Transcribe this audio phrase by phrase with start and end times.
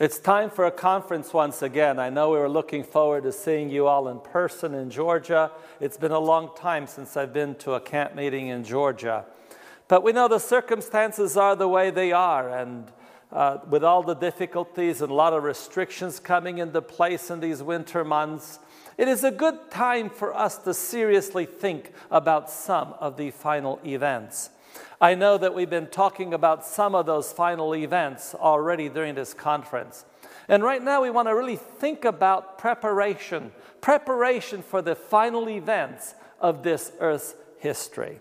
[0.00, 1.98] It's time for a conference once again.
[1.98, 5.50] I know we were looking forward to seeing you all in person in Georgia.
[5.78, 9.26] It's been a long time since I've been to a camp meeting in Georgia.
[9.88, 12.90] But we know the circumstances are the way they are, and
[13.30, 17.62] uh, with all the difficulties and a lot of restrictions coming into place in these
[17.62, 18.58] winter months,
[18.96, 23.78] it is a good time for us to seriously think about some of the final
[23.84, 24.48] events.
[25.02, 29.32] I know that we've been talking about some of those final events already during this
[29.32, 30.04] conference.
[30.46, 36.14] And right now, we want to really think about preparation, preparation for the final events
[36.38, 38.20] of this earth's history.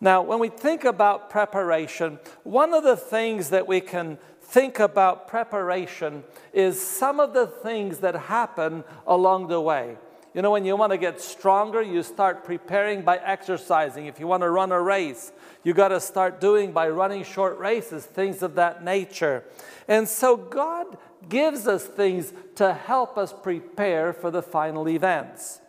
[0.00, 5.28] Now, when we think about preparation, one of the things that we can think about
[5.28, 9.98] preparation is some of the things that happen along the way.
[10.38, 14.06] You know, when you want to get stronger, you start preparing by exercising.
[14.06, 15.32] If you want to run a race,
[15.64, 19.42] you got to start doing by running short races, things of that nature.
[19.88, 20.96] And so God
[21.28, 25.60] gives us things to help us prepare for the final events.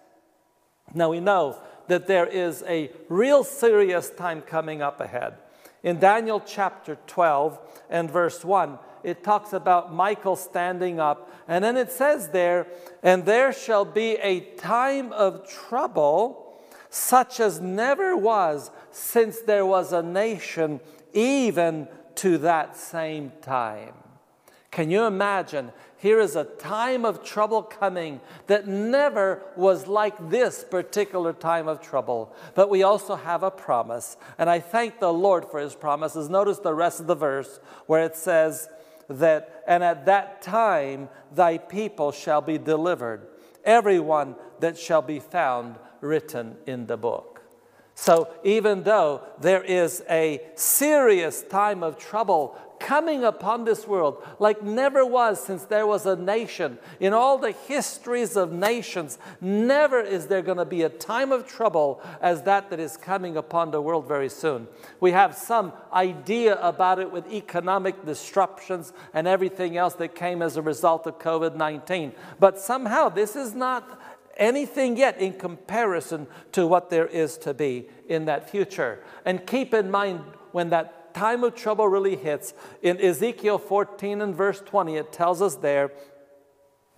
[0.93, 5.33] Now we know that there is a real serious time coming up ahead.
[5.81, 7.57] In Daniel chapter 12
[7.89, 11.31] and verse 1, it talks about Michael standing up.
[11.47, 12.67] And then it says there,
[13.03, 16.45] and there shall be a time of trouble
[16.89, 20.79] such as never was since there was a nation,
[21.13, 23.93] even to that same time.
[24.71, 25.71] Can you imagine?
[25.97, 31.81] Here is a time of trouble coming that never was like this particular time of
[31.81, 32.33] trouble.
[32.55, 34.15] But we also have a promise.
[34.37, 36.29] And I thank the Lord for his promises.
[36.29, 38.69] Notice the rest of the verse where it says,
[39.09, 43.27] that, and at that time thy people shall be delivered,
[43.63, 47.38] everyone that shall be found written in the book.
[48.01, 54.63] So, even though there is a serious time of trouble coming upon this world like
[54.63, 56.77] never was since there was a nation.
[57.01, 61.45] In all the histories of nations, never is there going to be a time of
[61.45, 64.69] trouble as that that is coming upon the world very soon.
[65.01, 70.55] We have some idea about it with economic disruptions and everything else that came as
[70.55, 72.13] a result of COVID 19.
[72.39, 73.99] But somehow this is not
[74.39, 79.03] anything yet in comparison to what there is to be in that future.
[79.25, 84.35] And keep in mind when that time of trouble really hits, in Ezekiel 14 and
[84.35, 85.91] verse 20, it tells us there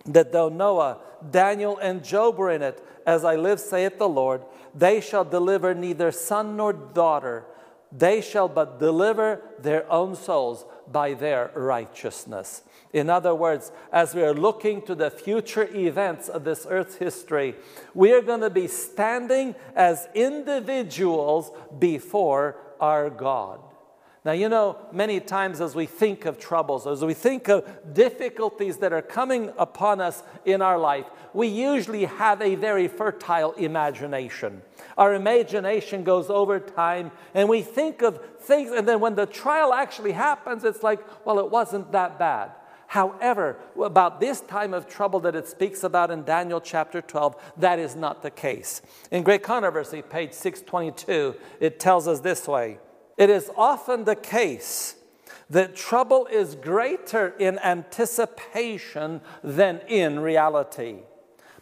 [0.06, 0.98] that though Noah,
[1.30, 4.42] Daniel, and Job were in it, as I live, saith the Lord,
[4.74, 7.44] they shall deliver neither son nor daughter.
[7.90, 12.62] They shall but deliver their own souls by their righteousness.
[12.92, 17.54] In other words, as we are looking to the future events of this earth's history,
[17.94, 23.60] we are going to be standing as individuals before our God.
[24.24, 28.76] Now, you know, many times as we think of troubles, as we think of difficulties
[28.76, 34.62] that are coming upon us in our life, we usually have a very fertile imagination.
[34.96, 39.72] Our imagination goes over time and we think of things, and then when the trial
[39.72, 42.52] actually happens, it's like, well, it wasn't that bad.
[42.88, 47.78] However, about this time of trouble that it speaks about in Daniel chapter 12, that
[47.78, 48.82] is not the case.
[49.10, 52.78] In Great Controversy, page 622, it tells us this way.
[53.16, 54.96] It is often the case
[55.48, 60.96] that trouble is greater in anticipation than in reality.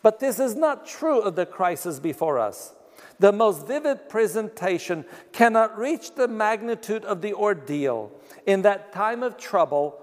[0.03, 2.73] But this is not true of the crisis before us.
[3.21, 8.11] The most vivid presentation cannot reach the magnitude of the ordeal.
[8.47, 10.01] In that time of trouble,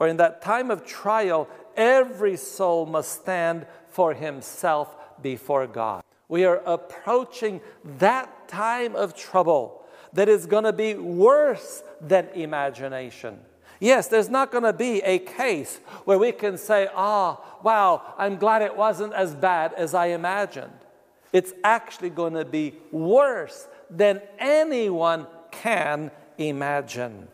[0.00, 6.02] or in that time of trial, every soul must stand for himself before God.
[6.26, 7.60] We are approaching
[7.98, 9.84] that time of trouble
[10.14, 13.40] that is going to be worse than imagination.
[13.78, 18.14] Yes, there's not going to be a case where we can say, ah, oh, wow,
[18.16, 20.72] I'm glad it wasn't as bad as I imagined.
[21.32, 27.28] It's actually going to be worse than anyone can imagine.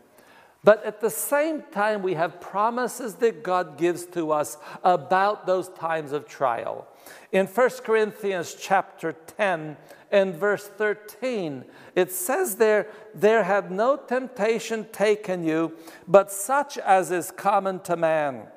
[0.63, 5.69] But at the same time, we have promises that God gives to us about those
[5.69, 6.87] times of trial.
[7.31, 9.77] In 1 Corinthians chapter 10
[10.11, 15.73] and verse 13, it says there, There have no temptation taken you,
[16.07, 18.47] but such as is common to man.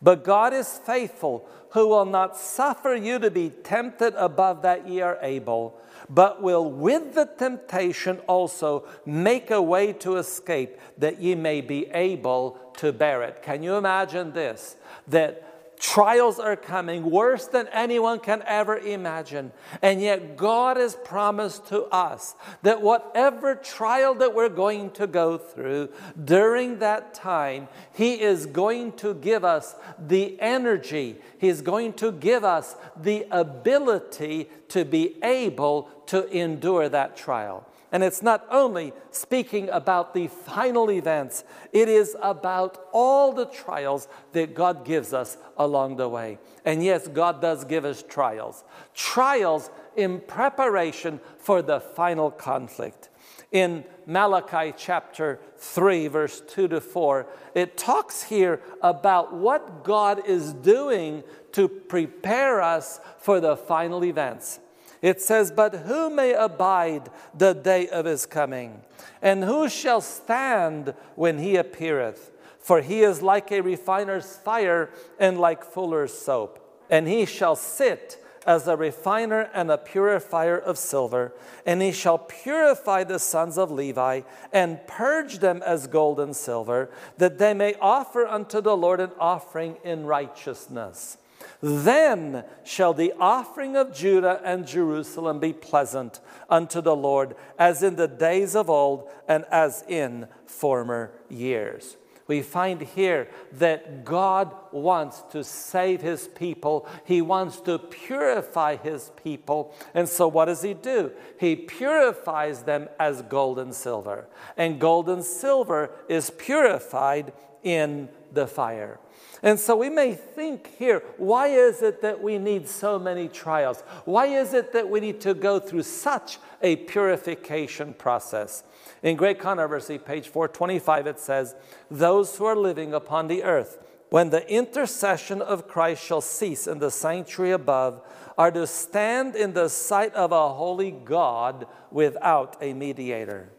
[0.00, 5.00] But God is faithful, who will not suffer you to be tempted above that ye
[5.00, 11.34] are able but will with the temptation also make a way to escape that ye
[11.34, 13.42] may be able to bear it.
[13.42, 14.76] Can you imagine this?
[15.06, 15.47] That
[15.78, 19.52] Trials are coming worse than anyone can ever imagine.
[19.80, 25.38] And yet, God has promised to us that whatever trial that we're going to go
[25.38, 25.90] through
[26.24, 32.10] during that time, He is going to give us the energy, He is going to
[32.10, 37.67] give us the ability to be able to endure that trial.
[37.90, 44.08] And it's not only speaking about the final events, it is about all the trials
[44.32, 46.38] that God gives us along the way.
[46.64, 48.64] And yes, God does give us trials.
[48.94, 53.08] Trials in preparation for the final conflict.
[53.50, 60.52] In Malachi chapter 3, verse 2 to 4, it talks here about what God is
[60.52, 64.60] doing to prepare us for the final events.
[65.02, 68.82] It says, But who may abide the day of his coming?
[69.22, 72.30] And who shall stand when he appeareth?
[72.58, 76.84] For he is like a refiner's fire and like fuller's soap.
[76.90, 81.34] And he shall sit as a refiner and a purifier of silver,
[81.66, 84.22] and he shall purify the sons of Levi
[84.54, 89.10] and purge them as gold and silver, that they may offer unto the Lord an
[89.20, 91.18] offering in righteousness.
[91.60, 97.96] Then shall the offering of Judah and Jerusalem be pleasant unto the Lord, as in
[97.96, 101.96] the days of old and as in former years.
[102.28, 106.86] We find here that God wants to save his people.
[107.06, 109.74] He wants to purify his people.
[109.94, 111.10] And so, what does he do?
[111.40, 114.28] He purifies them as gold and silver.
[114.58, 117.32] And gold and silver is purified
[117.62, 119.00] in the fire.
[119.42, 123.82] And so we may think here, why is it that we need so many trials?
[124.04, 128.64] Why is it that we need to go through such a purification process?
[129.02, 131.54] In Great Controversy, page 425, it says,
[131.90, 133.78] Those who are living upon the earth,
[134.10, 138.02] when the intercession of Christ shall cease in the sanctuary above,
[138.36, 143.50] are to stand in the sight of a holy God without a mediator.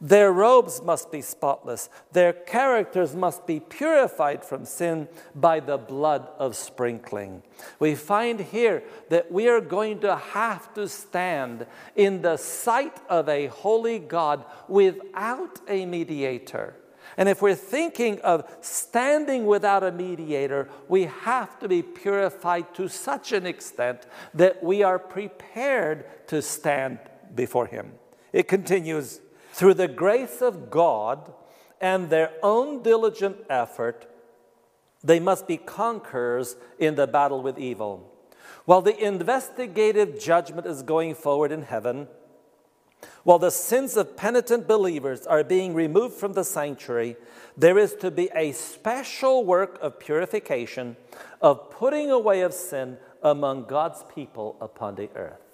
[0.00, 1.88] Their robes must be spotless.
[2.12, 7.42] Their characters must be purified from sin by the blood of sprinkling.
[7.78, 13.28] We find here that we are going to have to stand in the sight of
[13.28, 16.76] a holy God without a mediator.
[17.16, 22.88] And if we're thinking of standing without a mediator, we have to be purified to
[22.88, 26.98] such an extent that we are prepared to stand
[27.34, 27.92] before Him.
[28.32, 29.20] It continues
[29.56, 31.32] through the grace of God
[31.80, 34.06] and their own diligent effort,
[35.02, 38.12] they must be conquerors in the battle with evil.
[38.66, 42.08] While the investigative judgment is going forward in heaven,
[43.24, 47.16] while the sins of penitent believers are being removed from the sanctuary,
[47.56, 50.98] there is to be a special work of purification,
[51.40, 55.45] of putting away of sin among God's people upon the earth.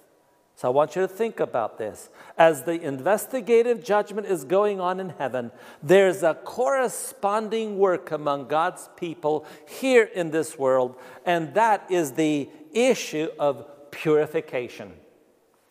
[0.55, 2.09] So I want you to think about this.
[2.37, 5.51] As the investigative judgment is going on in heaven,
[5.81, 10.95] there's a corresponding work among God's people here in this world,
[11.25, 14.93] and that is the issue of purification.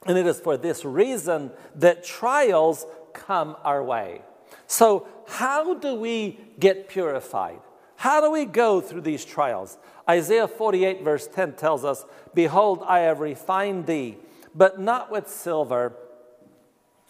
[0.06, 4.23] And it is for this reason that trials come our way.
[4.67, 7.61] So, how do we get purified?
[7.96, 9.78] How do we go through these trials?
[10.11, 12.05] Isaiah 48, verse 10 tells us,
[12.35, 14.19] Behold, I have refined thee
[14.54, 15.94] but not with silver.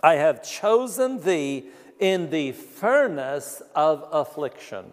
[0.03, 1.67] I have chosen thee
[1.99, 4.87] in the furnace of affliction.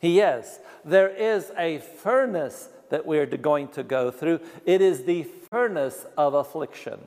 [0.00, 4.40] Yes, there is a furnace that we're going to go through.
[4.64, 7.00] It is the furnace of affliction.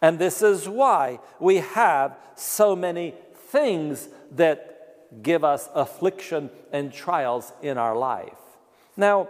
[0.00, 7.52] And this is why we have so many things that give us affliction and trials
[7.62, 8.38] in our life.
[8.96, 9.28] Now,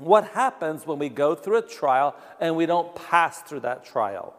[0.00, 4.34] what happens when we go through a trial and we don't pass through that trial?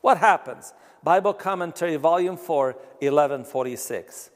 [0.00, 0.72] What happens?
[1.02, 2.66] Bible Commentary, Volume 4,
[3.00, 4.30] 1146.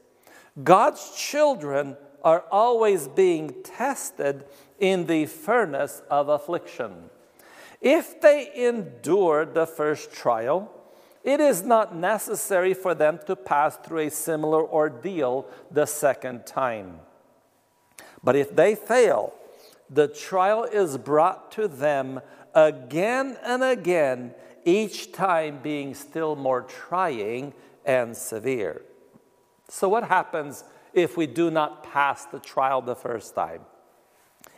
[0.63, 4.45] God's children are always being tested
[4.79, 7.09] in the furnace of affliction.
[7.79, 10.71] If they endure the first trial,
[11.23, 16.99] it is not necessary for them to pass through a similar ordeal the second time.
[18.23, 19.33] But if they fail,
[19.91, 22.21] the trial is brought to them
[22.55, 24.33] again and again,
[24.63, 27.53] each time being still more trying
[27.85, 28.81] and severe.
[29.67, 33.61] So, what happens if we do not pass the trial the first time?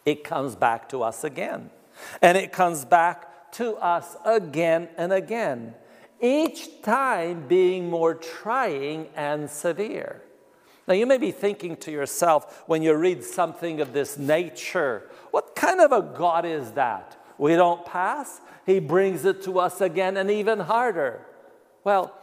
[0.05, 1.71] It comes back to us again,
[2.21, 5.73] and it comes back to us again and again,
[6.21, 10.21] each time being more trying and severe.
[10.87, 15.55] Now, you may be thinking to yourself when you read something of this nature, what
[15.55, 17.17] kind of a God is that?
[17.37, 21.25] We don't pass, He brings it to us again and even harder.
[21.83, 22.13] Well,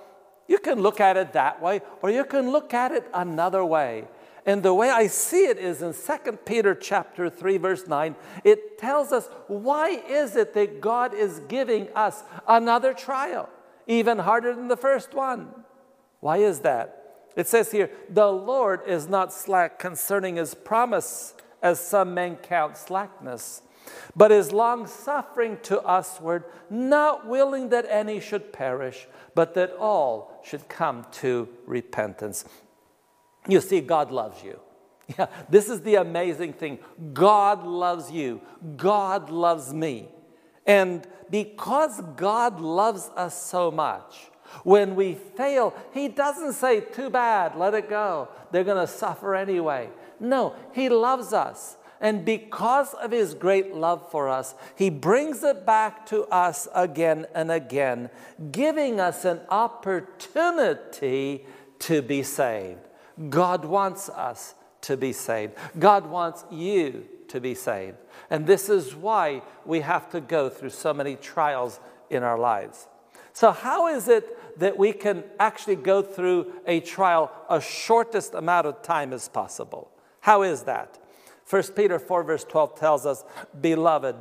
[0.46, 4.08] you can look at it that way, or you can look at it another way.
[4.44, 8.78] And the way I see it is in 2 Peter chapter 3 verse 9, it
[8.78, 13.48] tells us why is it that God is giving us another trial,
[13.86, 15.48] even harder than the first one?
[16.20, 16.99] Why is that?
[17.36, 22.76] It says here, the Lord is not slack concerning his promise, as some men count
[22.76, 23.62] slackness,
[24.16, 30.40] but is long suffering to usward, not willing that any should perish, but that all
[30.42, 32.44] should come to repentance.
[33.48, 34.58] You see, God loves you.
[35.18, 36.78] Yeah, this is the amazing thing.
[37.12, 38.40] God loves you.
[38.76, 40.08] God loves me.
[40.64, 44.29] And because God loves us so much,
[44.62, 48.28] when we fail, He doesn't say, Too bad, let it go.
[48.50, 49.90] They're going to suffer anyway.
[50.18, 51.76] No, He loves us.
[52.00, 57.26] And because of His great love for us, He brings it back to us again
[57.34, 58.10] and again,
[58.50, 61.44] giving us an opportunity
[61.80, 62.80] to be saved.
[63.28, 65.54] God wants us to be saved.
[65.78, 67.96] God wants you to be saved.
[68.30, 72.88] And this is why we have to go through so many trials in our lives.
[73.40, 78.66] So, how is it that we can actually go through a trial a shortest amount
[78.66, 79.90] of time as possible?
[80.20, 80.98] How is that?
[81.48, 83.24] 1 Peter 4, verse 12 tells us,
[83.58, 84.16] Beloved,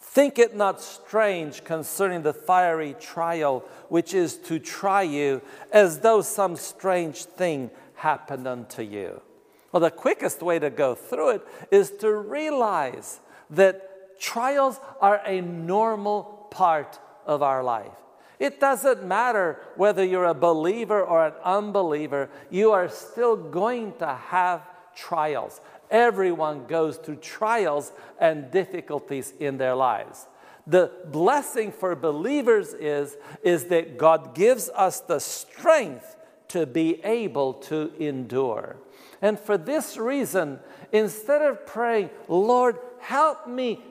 [0.00, 6.22] think it not strange concerning the fiery trial which is to try you, as though
[6.22, 9.22] some strange thing happened unto you.
[9.70, 15.40] Well, the quickest way to go through it is to realize that trials are a
[15.40, 16.98] normal part
[17.30, 17.92] of our life.
[18.40, 24.08] It doesn't matter whether you're a believer or an unbeliever, you are still going to
[24.08, 24.62] have
[24.96, 25.60] trials.
[25.90, 30.26] Everyone goes through trials and difficulties in their lives.
[30.66, 36.16] The blessing for believers is, is that God gives us the strength
[36.48, 38.76] to be able to endure.
[39.22, 40.58] And for this reason,
[40.90, 43.84] instead of praying, Lord, help me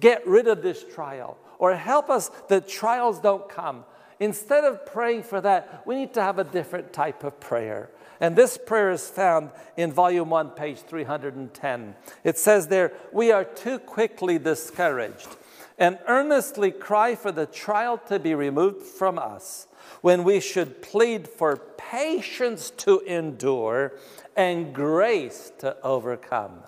[0.00, 3.84] get rid of this trial, or help us that trials don't come.
[4.18, 7.88] Instead of praying for that, we need to have a different type of prayer.
[8.20, 11.94] And this prayer is found in volume 1, page 310.
[12.24, 15.28] It says there, We are too quickly discouraged
[15.78, 19.68] and earnestly cry for the trial to be removed from us
[20.00, 23.92] when we should plead for patience to endure
[24.34, 26.64] and grace to overcome.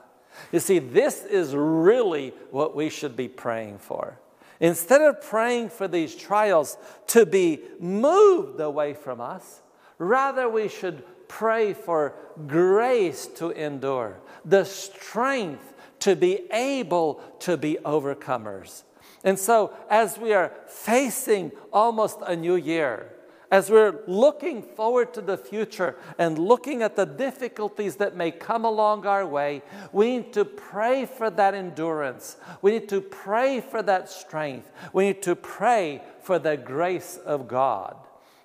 [0.53, 4.21] You see, this is really what we should be praying for.
[4.65, 9.61] Instead of praying for these trials to be moved away from us,
[9.99, 12.15] rather we should pray for
[12.47, 18.85] grace to endure, the strength to be able to be overcomers.
[19.23, 23.13] And so, as we are facing almost a new year,
[23.55, 28.65] as we're looking forward to the future and looking at the difficulties that may come
[28.65, 32.37] along our way, we need to pray for that endurance.
[32.63, 34.73] We need to pray for that strength.
[34.93, 37.97] We need to pray for the grace of God.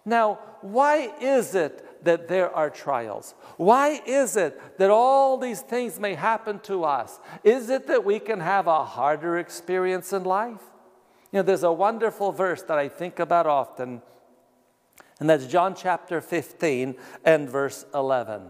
[0.05, 3.33] Now, why is it that there are trials?
[3.57, 7.19] Why is it that all these things may happen to us?
[7.43, 10.61] Is it that we can have a harder experience in life?
[11.31, 14.03] You know, there's a wonderful verse that I think about often
[15.19, 16.95] and that's John chapter 15
[17.25, 18.43] and verse 11.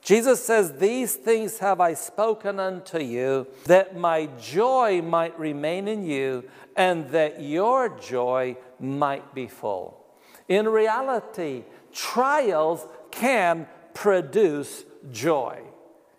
[0.00, 6.04] Jesus says, These things have I spoken unto you, that my joy might remain in
[6.04, 6.44] you,
[6.76, 10.04] and that your joy might be full.
[10.48, 15.60] In reality, trials can produce joy.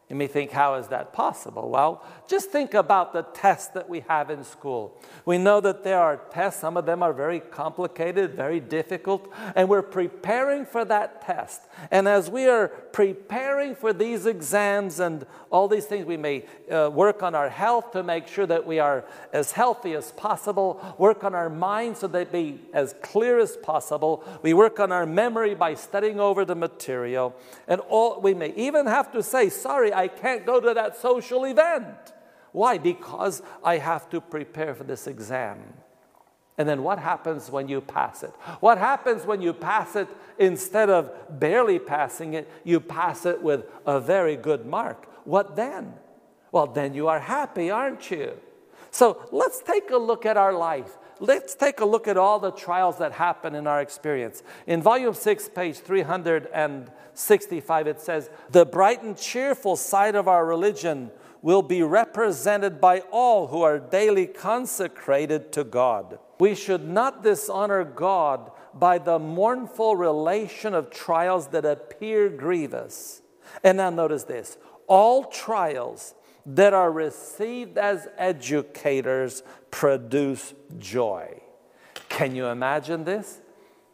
[0.10, 1.70] You may think, how is that possible?
[1.70, 5.00] Well, just think about the tests that we have in school.
[5.26, 9.70] We know that there are tests, some of them are very complicated, very difficult, and
[9.70, 11.62] we're preparing for that test.
[11.92, 16.90] And as we are preparing for these exams and all these things, we may uh,
[16.92, 21.24] work on our health to make sure that we are as healthy as possible, work
[21.24, 24.24] on our mind so that be as clear as possible.
[24.42, 27.36] We work on our memory by studying over the material.
[27.68, 31.46] And all, we may even have to say, sorry, I can't go to that social
[31.46, 32.14] event.
[32.56, 32.78] Why?
[32.78, 35.58] Because I have to prepare for this exam.
[36.58, 38.32] And then what happens when you pass it?
[38.62, 40.08] What happens when you pass it
[40.40, 45.06] instead of barely passing it, you pass it with a very good mark?
[45.26, 45.96] What then?
[46.54, 48.38] Well, then you are happy, aren't you?
[48.90, 50.98] So let's take a look at our life.
[51.20, 54.44] Let's take a look at all the trials that happen in our experience.
[54.66, 61.12] In volume 6, page 365, it says, The bright and cheerful side of our religion
[61.46, 66.18] will be represented by all who are daily consecrated to God.
[66.40, 73.22] We should not dishonor God by the mournful relation of trials that appear grievous.
[73.64, 76.16] And now notice this all trials
[76.48, 81.42] that are received as educators produce joy.
[82.10, 83.40] Can you imagine this?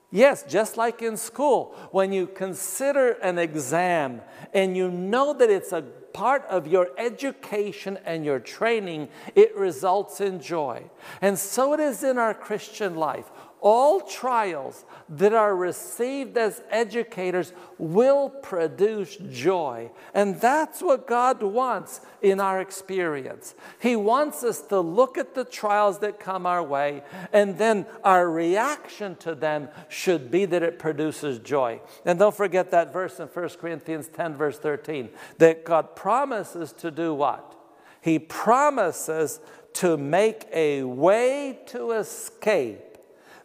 [0.10, 4.22] Yes, just like in school, when you consider an exam
[4.54, 10.22] and you know that it's a part of your education and your training, it results
[10.22, 10.84] in joy.
[11.22, 13.32] And so it is in our Christian life.
[13.62, 19.92] All trials that are received as educators will produce joy.
[20.16, 23.54] And that's what God wants in our experience.
[23.80, 28.30] He wants us to look at the trials that come our way, and then our
[28.30, 31.82] reaction to them should be that it produces joy.
[32.04, 36.90] And don't forget that verse in 1 Corinthians 10, verse 13, that God promises to
[36.90, 37.56] do what?
[38.02, 39.40] He promises
[39.74, 42.91] to make a way to escape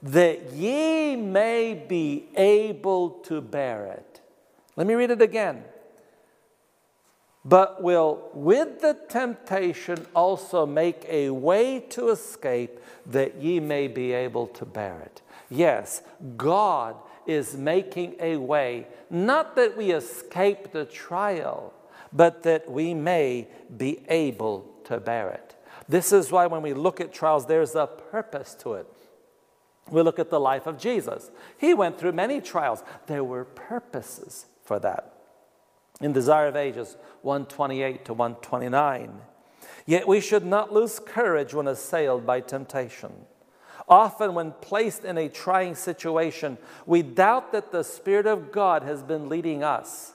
[0.02, 4.20] that ye may be able to bear it.
[4.76, 5.64] Let me read it again.
[7.44, 14.12] But will with the temptation also make a way to escape that ye may be
[14.12, 15.22] able to bear it.
[15.48, 16.02] Yes,
[16.36, 21.72] God is making a way, not that we escape the trial,
[22.12, 25.54] but that we may be able to bear it.
[25.88, 28.86] This is why when we look at trials, there's a purpose to it.
[29.90, 31.30] We look at the life of Jesus.
[31.58, 32.82] He went through many trials.
[33.06, 35.12] There were purposes for that.
[36.00, 39.20] In Desire of Ages 128 to 129.
[39.86, 43.12] Yet we should not lose courage when assailed by temptation.
[43.88, 49.02] Often, when placed in a trying situation, we doubt that the Spirit of God has
[49.04, 50.14] been leading us.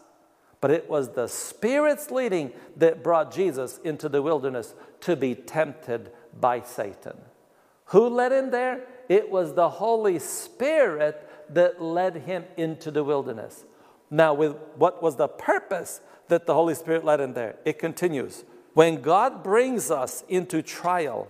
[0.60, 6.12] But it was the Spirit's leading that brought Jesus into the wilderness to be tempted
[6.38, 7.18] by Satan.
[7.86, 8.86] Who led him there?
[9.12, 13.66] It was the Holy Spirit that led him into the wilderness.
[14.10, 17.58] Now, with what was the purpose that the Holy Spirit led him there?
[17.66, 18.46] It continues.
[18.74, 21.28] When God brings us into trial,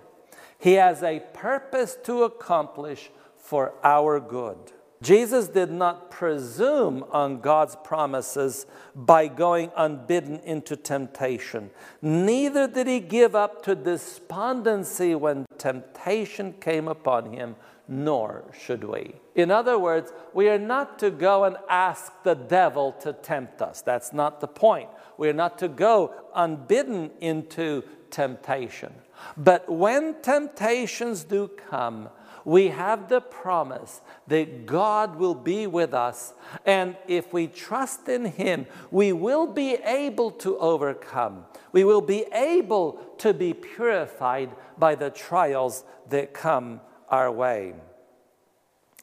[0.59, 4.73] He has a purpose to accomplish for our good.
[5.01, 11.71] Jesus did not presume on God's promises by going unbidden into temptation.
[12.03, 17.55] Neither did he give up to despondency when temptation came upon him,
[17.91, 19.13] nor should we.
[19.35, 23.81] In other words, we are not to go and ask the devil to tempt us.
[23.81, 24.87] That's not the point.
[25.17, 28.93] We are not to go unbidden into temptation.
[29.35, 32.07] But when temptations do come,
[32.45, 36.33] we have the promise that God will be with us.
[36.65, 41.43] And if we trust in Him, we will be able to overcome.
[41.73, 46.79] We will be able to be purified by the trials that come
[47.11, 47.73] our way.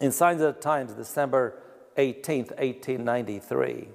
[0.01, 1.63] In Signs of the Times, December
[1.97, 3.89] 18th, 1893,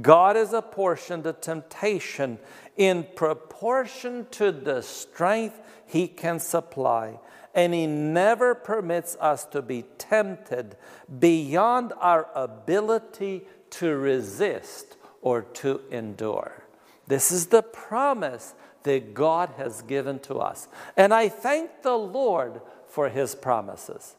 [0.00, 2.38] God has apportioned a temptation
[2.76, 7.18] in proportion to the strength He can supply
[7.54, 10.76] and He never permits us to be tempted
[11.18, 16.64] beyond our ability to resist or to endure.
[17.06, 20.68] This is the promise that God has given to us.
[20.96, 22.60] And I thank the Lord
[22.94, 24.14] for His promises.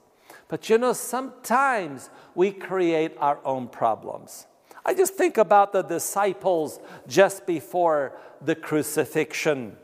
[0.49, 4.47] But you know, sometimes we create our own problems.
[4.85, 8.11] I just think about the disciples just before
[8.41, 9.77] the crucifixion.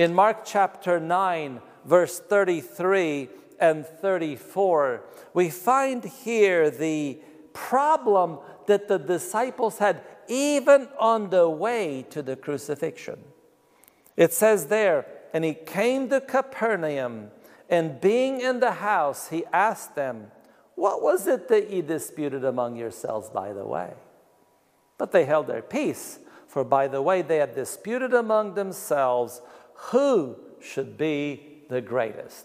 [0.00, 3.28] In Mark chapter 9, verse 33
[3.60, 7.20] and 34, we find here the
[7.52, 13.20] problem that the disciples had even on the way to the crucifixion.
[14.16, 17.30] It says there, and he came to Capernaum,
[17.72, 20.30] and being in the house, he asked them,
[20.74, 23.94] What was it that ye disputed among yourselves by the way?
[24.98, 29.40] But they held their peace, for by the way they had disputed among themselves
[29.90, 32.44] who should be the greatest.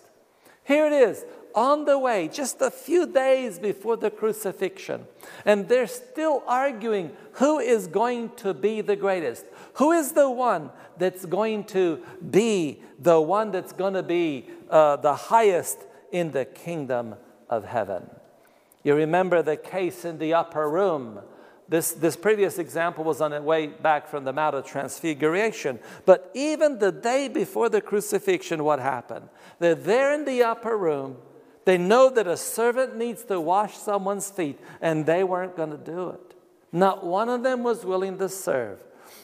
[0.64, 5.08] Here it is, on the way, just a few days before the crucifixion.
[5.44, 9.46] And they're still arguing who is going to be the greatest.
[9.74, 14.98] Who is the one that's going to be the one that's going to be uh,
[14.98, 17.16] the highest in the kingdom
[17.50, 18.10] of heaven?
[18.84, 21.20] You remember the case in the upper room
[21.70, 25.80] This, this previous example was on the way back from the Mount of Transfiguration.
[26.06, 29.28] But even the day before the crucifixion, what happened?
[29.60, 31.18] They're there in the upper room.
[31.66, 35.78] They know that a servant needs to wash someone's feet, and they weren't going to
[35.78, 36.36] do it.
[36.72, 38.80] Not one of them was willing to serve.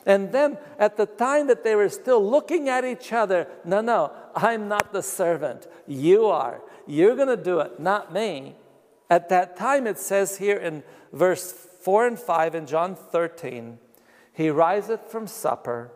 [0.06, 4.12] And then at the time that they were still looking at each other, no, no,
[4.36, 5.68] I'm not the servant.
[5.88, 6.62] You are.
[6.88, 8.56] You're going to do it, not me.
[9.10, 13.78] At that time, it says here in verse 4 and 5 in John 13,
[14.34, 15.92] he riseth from supper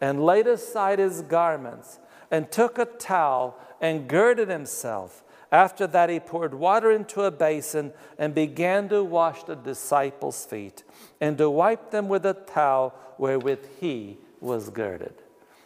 [0.00, 1.98] and laid aside his garments
[2.30, 5.22] and took a towel and girded himself.
[5.52, 10.82] After that, he poured water into a basin and began to wash the disciples' feet
[11.20, 15.21] and to wipe them with a towel wherewith he was girded.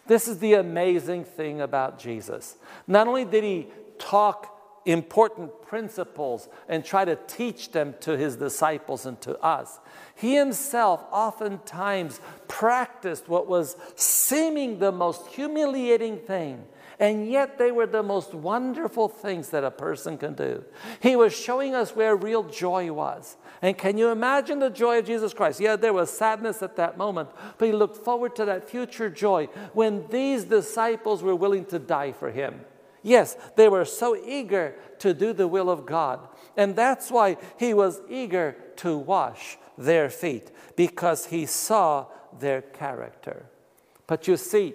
[0.06, 2.56] This is the amazing thing about Jesus.
[2.86, 4.52] Not only did he talk
[4.84, 9.80] important principles and try to teach them to his disciples and to us,
[10.14, 16.64] he himself oftentimes practiced what was seeming the most humiliating thing
[16.98, 20.64] and yet they were the most wonderful things that a person can do.
[21.00, 23.36] He was showing us where real joy was.
[23.62, 25.60] And can you imagine the joy of Jesus Christ?
[25.60, 29.46] Yeah, there was sadness at that moment, but he looked forward to that future joy
[29.72, 32.60] when these disciples were willing to die for him.
[33.02, 36.28] Yes, they were so eager to do the will of God.
[36.56, 42.06] And that's why he was eager to wash their feet, because he saw
[42.38, 43.46] their character.
[44.06, 44.74] But you see,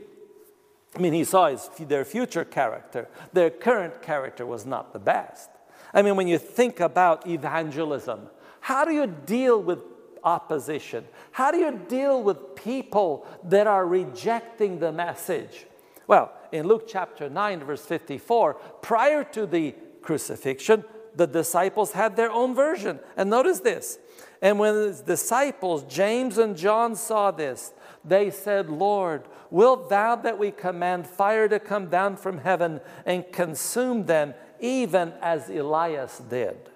[0.96, 3.08] I mean, he saw his, their future character.
[3.34, 5.50] Their current character was not the best.
[5.94, 8.30] I mean, when you think about evangelism,
[8.62, 9.80] how do you deal with
[10.24, 11.04] opposition?
[11.32, 15.66] How do you deal with people that are rejecting the message?
[16.08, 22.32] Well, in Luke chapter 9, verse 54, prior to the crucifixion, the disciples had their
[22.32, 23.00] own version.
[23.18, 23.98] And notice this.
[24.42, 27.74] And when the disciples, James and John, saw this,
[28.06, 33.32] they said, Lord, wilt thou that we command fire to come down from heaven and
[33.32, 36.71] consume them, even as Elias did?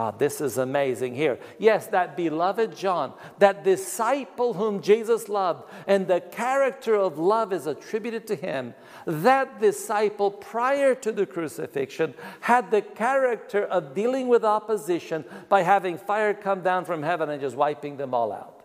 [0.00, 1.40] Ah, this is amazing here.
[1.58, 7.66] Yes, that beloved John, that disciple whom Jesus loved, and the character of love is
[7.66, 8.74] attributed to him.
[9.06, 15.98] That disciple, prior to the crucifixion, had the character of dealing with opposition by having
[15.98, 18.62] fire come down from heaven and just wiping them all out.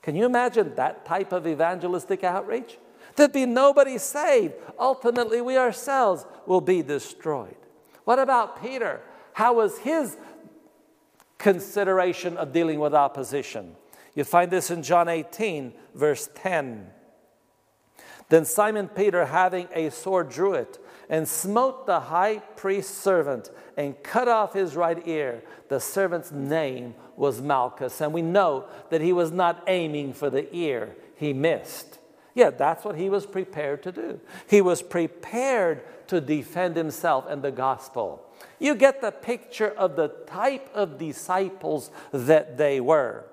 [0.00, 2.78] Can you imagine that type of evangelistic outreach?
[3.16, 4.54] There'd be nobody saved.
[4.78, 7.56] Ultimately, we ourselves will be destroyed.
[8.04, 9.02] What about Peter?
[9.34, 10.16] How was his
[11.42, 13.76] consideration of dealing with opposition?
[14.14, 16.86] You find this in John 18, verse 10.
[18.28, 20.78] Then Simon Peter, having a sword, drew it
[21.10, 25.42] and smote the high priest's servant and cut off his right ear.
[25.68, 28.00] The servant's name was Malchus.
[28.00, 31.98] And we know that he was not aiming for the ear, he missed.
[32.34, 34.20] Yeah, that's what he was prepared to do.
[34.46, 38.24] He was prepared to defend himself and the gospel.
[38.62, 43.24] You get the picture of the type of disciples that they were.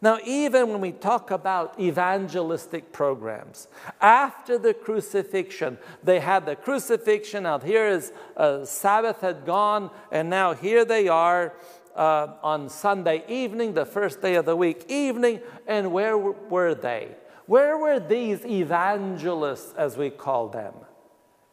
[0.00, 3.66] Now, even when we talk about evangelistic programs,
[4.00, 7.42] after the crucifixion, they had the crucifixion.
[7.42, 11.54] Now, here is uh, Sabbath had gone, and now here they are
[11.96, 15.40] uh, on Sunday evening, the first day of the week evening.
[15.66, 17.08] And where were they?
[17.46, 20.74] Where were these evangelists, as we call them?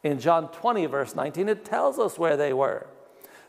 [0.04, 2.86] In John 20, verse 19, it tells us where they were.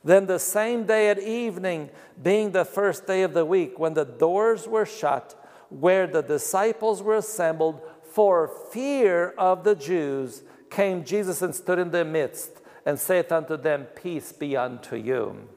[0.06, 1.90] Then the same day at evening,
[2.22, 5.34] being the first day of the week, when the doors were shut,
[5.70, 11.90] where the disciples were assembled for fear of the Jews, came Jesus and stood in
[11.90, 15.50] their midst and saith unto them, Peace be unto you.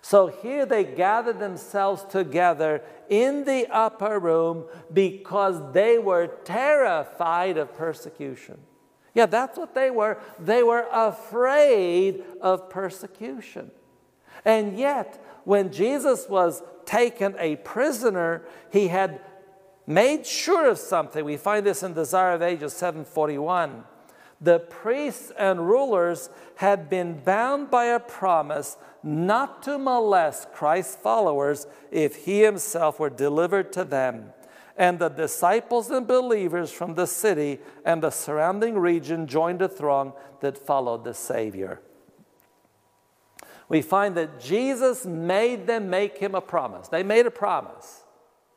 [0.00, 7.74] So here they gathered themselves together in the upper room because they were terrified of
[7.74, 8.60] persecution.
[9.14, 10.18] Yeah, that's what they were.
[10.40, 13.70] They were afraid of persecution.
[14.44, 19.20] And yet, when Jesus was taken a prisoner, he had
[19.86, 21.24] made sure of something.
[21.24, 23.84] We find this in Desire of Ages 741.
[24.40, 31.66] The priests and rulers had been bound by a promise not to molest Christ's followers
[31.90, 34.32] if he himself were delivered to them
[34.76, 40.12] and the disciples and believers from the city and the surrounding region joined the throng
[40.40, 41.80] that followed the Savior.
[43.68, 46.88] We find that Jesus made them make him a promise.
[46.88, 48.02] They made a promise.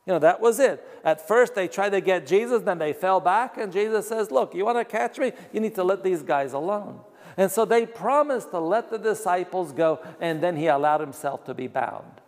[0.06, 0.86] You know, that was it.
[1.04, 4.56] At first, they tried to get Jesus, then they fell back, and Jesus says, Look,
[4.56, 5.34] you want to catch me?
[5.52, 7.02] You need to let these guys alone.
[7.36, 11.54] And so they promised to let the disciples go, and then he allowed himself to
[11.54, 12.22] be bound.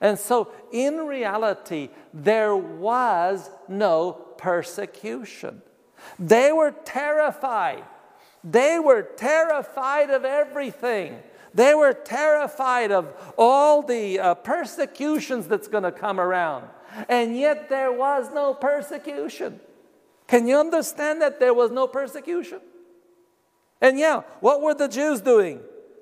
[0.00, 5.62] And so, in reality, there was no persecution.
[6.18, 7.84] They were terrified.
[8.42, 11.18] They were terrified of everything.
[11.52, 16.68] They were terrified of all the uh, persecutions that's going to come around.
[17.08, 19.60] And yet there was no persecution.
[20.26, 22.60] Can you understand that there was no persecution?
[23.80, 25.60] And yeah, what were the Jews doing?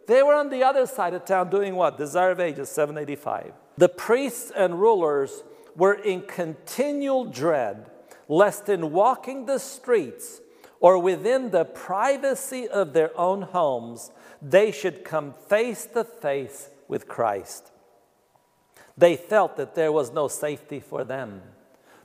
[0.08, 1.98] They were on the other side of town doing what?
[1.98, 3.52] Desire of Ages, 785.
[3.76, 5.44] The priests and rulers
[5.76, 7.90] were in continual dread
[8.26, 10.40] lest in walking the streets
[10.80, 17.06] or within the privacy of their own homes, they should come face to face with
[17.06, 17.70] Christ.
[18.96, 21.42] They felt that there was no safety for them.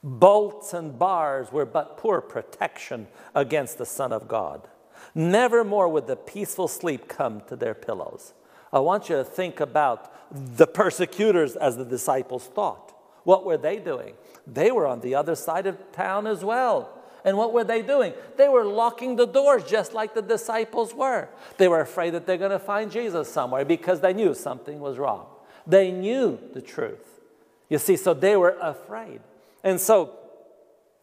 [0.03, 4.67] Bolts and bars were but poor protection against the Son of God.
[5.15, 8.33] Never more would the peaceful sleep come to their pillows.
[8.71, 10.11] I want you to think about
[10.57, 12.93] the persecutors as the disciples thought.
[13.23, 14.15] What were they doing?
[14.47, 16.89] They were on the other side of town as well.
[17.23, 18.13] And what were they doing?
[18.35, 21.29] They were locking the doors just like the disciples were.
[21.57, 24.97] They were afraid that they're going to find Jesus somewhere because they knew something was
[24.97, 25.27] wrong.
[25.65, 27.21] They knew the truth.
[27.69, 29.21] You see, so they were afraid.
[29.63, 30.17] And so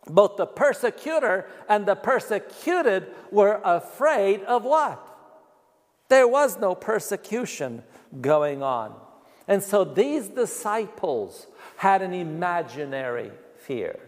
[0.07, 5.07] both the persecutor and the persecuted were afraid of what?
[6.09, 7.83] There was no persecution
[8.21, 8.95] going on.
[9.47, 13.99] And so these disciples had an imaginary fear.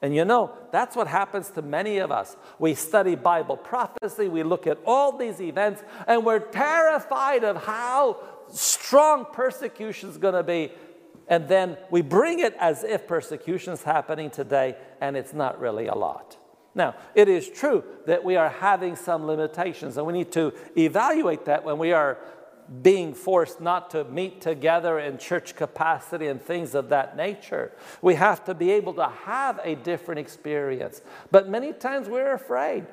[0.00, 2.36] And you know, that's what happens to many of us.
[2.58, 8.18] We study Bible prophecy, we look at all these events, and we're terrified of how
[8.50, 10.72] strong persecution is going to be.
[11.28, 15.86] And then we bring it as if persecution is happening today, and it's not really
[15.86, 16.36] a lot.
[16.74, 21.44] Now, it is true that we are having some limitations, and we need to evaluate
[21.46, 22.18] that when we are
[22.82, 27.72] being forced not to meet together in church capacity and things of that nature.
[28.02, 31.00] We have to be able to have a different experience.
[31.30, 32.86] But many times we're afraid.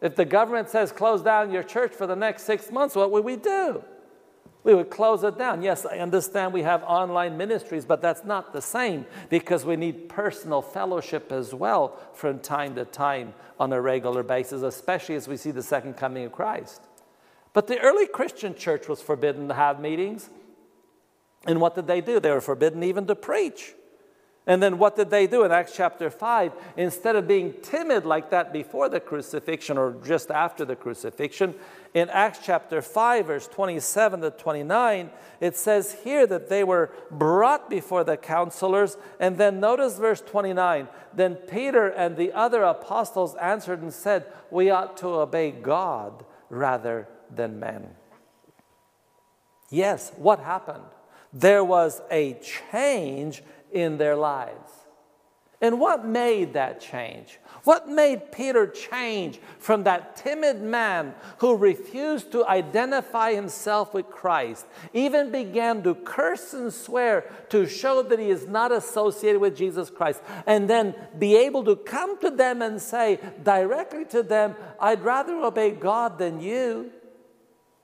[0.00, 3.24] If the government says close down your church for the next six months, what would
[3.24, 3.82] we do?
[4.66, 5.62] We would close it down.
[5.62, 10.08] Yes, I understand we have online ministries, but that's not the same because we need
[10.08, 15.36] personal fellowship as well from time to time on a regular basis, especially as we
[15.36, 16.82] see the second coming of Christ.
[17.52, 20.30] But the early Christian church was forbidden to have meetings.
[21.46, 22.18] And what did they do?
[22.18, 23.72] They were forbidden even to preach.
[24.48, 26.52] And then what did they do in Acts chapter 5?
[26.76, 31.54] Instead of being timid like that before the crucifixion or just after the crucifixion,
[31.94, 37.68] in Acts chapter 5, verse 27 to 29, it says here that they were brought
[37.68, 38.96] before the counselors.
[39.18, 44.70] And then notice verse 29 Then Peter and the other apostles answered and said, We
[44.70, 47.96] ought to obey God rather than men.
[49.70, 50.84] Yes, what happened?
[51.32, 52.34] There was a
[52.70, 53.42] change
[53.76, 54.70] in their lives.
[55.60, 57.38] And what made that change?
[57.64, 64.66] What made Peter change from that timid man who refused to identify himself with Christ,
[64.92, 69.88] even began to curse and swear to show that he is not associated with Jesus
[69.88, 75.02] Christ, and then be able to come to them and say directly to them, I'd
[75.02, 76.92] rather obey God than you?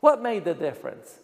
[0.00, 1.18] What made the difference?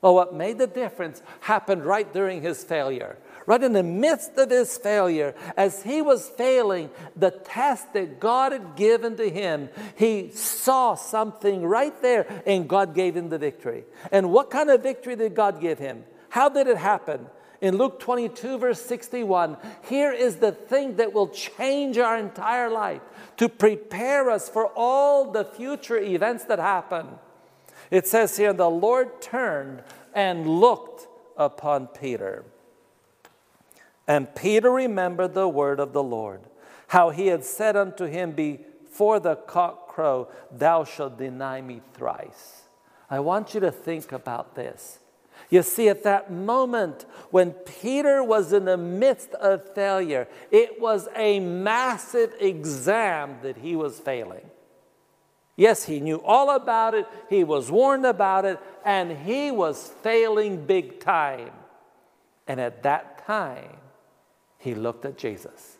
[0.00, 3.18] Well, what made the difference happened right during his failure.
[3.46, 8.52] Right in the midst of his failure, as he was failing the test that God
[8.52, 13.84] had given to him, he saw something right there and God gave him the victory.
[14.12, 16.04] And what kind of victory did God give him?
[16.28, 17.26] How did it happen?
[17.60, 23.02] In Luke 22, verse 61, here is the thing that will change our entire life
[23.36, 27.06] to prepare us for all the future events that happen.
[27.90, 29.82] It says here, the Lord turned
[30.14, 32.44] and looked upon Peter.
[34.10, 36.40] And Peter remembered the word of the Lord,
[36.88, 42.62] how he had said unto him before the cock crow, Thou shalt deny me thrice.
[43.08, 44.98] I want you to think about this.
[45.48, 51.06] You see, at that moment when Peter was in the midst of failure, it was
[51.14, 54.50] a massive exam that he was failing.
[55.54, 60.66] Yes, he knew all about it, he was warned about it, and he was failing
[60.66, 61.52] big time.
[62.48, 63.76] And at that time,
[64.60, 65.78] he looked at Jesus.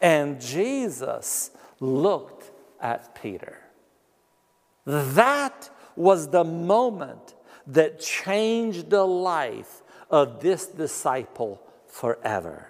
[0.00, 3.58] And Jesus looked at Peter.
[4.86, 7.34] That was the moment
[7.66, 12.68] that changed the life of this disciple forever.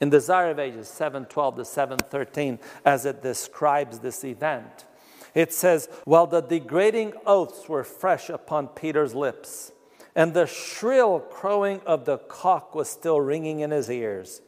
[0.00, 4.86] In Desire of Ages 712 to 713, as it describes this event,
[5.34, 9.72] it says, While the degrading oaths were fresh upon Peter's lips,
[10.14, 14.42] and the shrill crowing of the cock was still ringing in his ears,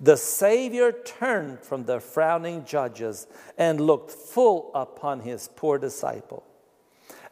[0.00, 3.26] the Savior turned from the frowning judges
[3.56, 6.44] and looked full upon his poor disciple.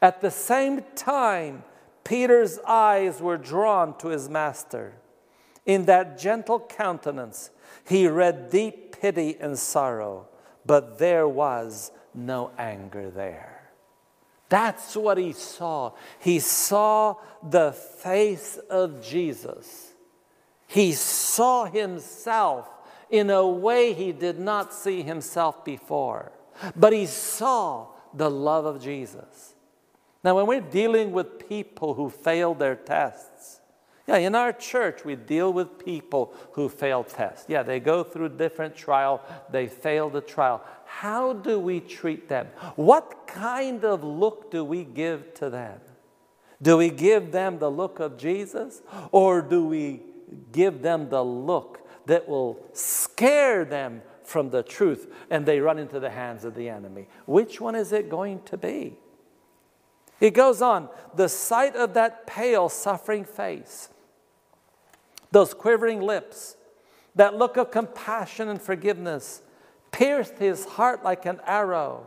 [0.03, 1.63] At the same time,
[2.05, 4.95] Peter's eyes were drawn to his master.
[5.65, 7.51] In that gentle countenance,
[7.87, 10.29] he read deep pity and sorrow,
[10.65, 13.56] but there was no anger there.
[14.49, 15.93] That's what he saw.
[16.21, 19.93] He saw the face of Jesus.
[20.67, 22.69] He saw himself
[23.11, 26.33] in a way he did not see himself before,
[26.75, 29.55] but he saw the love of Jesus.
[30.25, 33.61] Now, when we're dealing with people who failed their tests,
[34.09, 37.47] yeah, in our church, we deal with people who fail tests.
[37.49, 40.63] Yeah, they go through different trial, they fail the trial.
[41.01, 42.47] How do we treat them?
[42.75, 45.79] What kind of look do we give to them?
[46.63, 48.81] Do we give them the look of Jesus,
[49.13, 50.01] or do we
[50.53, 56.01] give them the look that will scare them from the truth and they run into
[56.01, 57.09] the hands of the enemy?
[57.27, 58.97] Which one is it going to be?
[60.19, 63.91] He goes on, the sight of that pale, suffering face
[65.31, 66.57] those quivering lips,
[67.15, 69.43] that look of compassion and forgiveness
[69.97, 72.07] pierced his heart like an arrow.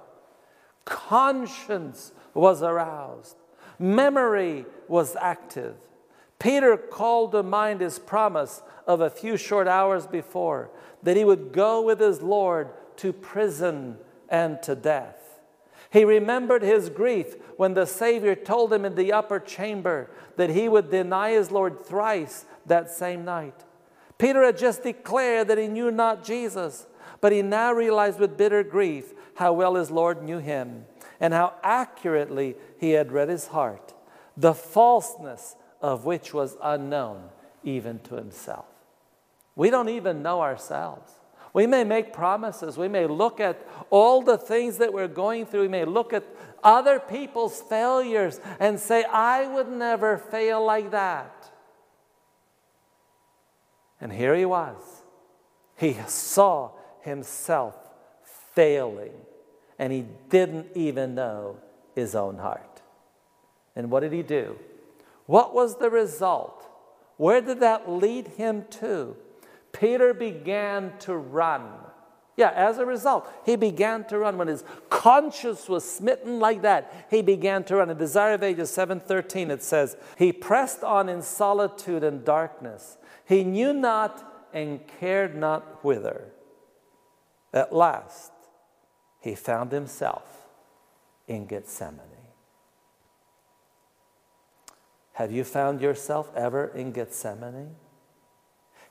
[0.86, 3.36] Conscience was aroused,
[3.80, 5.76] memory was active.
[6.38, 10.70] Peter called to mind his promise of a few short hours before
[11.02, 13.98] that he would go with his Lord to prison
[14.30, 15.40] and to death.
[15.90, 20.70] He remembered his grief when the Savior told him in the upper chamber that he
[20.70, 23.66] would deny his Lord thrice that same night.
[24.20, 26.86] Peter had just declared that he knew not Jesus,
[27.22, 30.86] but he now realized with bitter grief how well his Lord knew him
[31.20, 33.94] and how accurately he had read his heart,
[34.38, 37.30] the falseness of which was unknown
[37.64, 38.66] even to himself.
[39.56, 41.12] We don't even know ourselves.
[41.54, 42.78] We may make promises.
[42.78, 45.62] We may look at all the things that we're going through.
[45.62, 46.24] We may look at
[46.64, 51.52] other people's failures and say, I would never fail like that.
[54.00, 54.78] And here he was.
[55.76, 57.76] He saw himself
[58.54, 59.14] failing,
[59.78, 61.58] and he didn't even know
[61.96, 62.82] his own heart.
[63.76, 64.58] And what did he do?
[65.26, 66.66] What was the result?
[67.18, 69.16] Where did that lead him to?
[69.72, 71.64] Peter began to run.
[72.36, 74.38] Yeah, as a result, he began to run.
[74.38, 77.90] When his conscience was smitten like that, he began to run.
[77.90, 82.98] In Desire of Ages 7:13, it says, He pressed on in solitude and darkness
[83.30, 86.30] he knew not and cared not whither.
[87.54, 88.32] At last,
[89.20, 90.48] he found himself
[91.28, 92.04] in Gethsemane.
[95.14, 97.76] Have you found yourself ever in Gethsemane?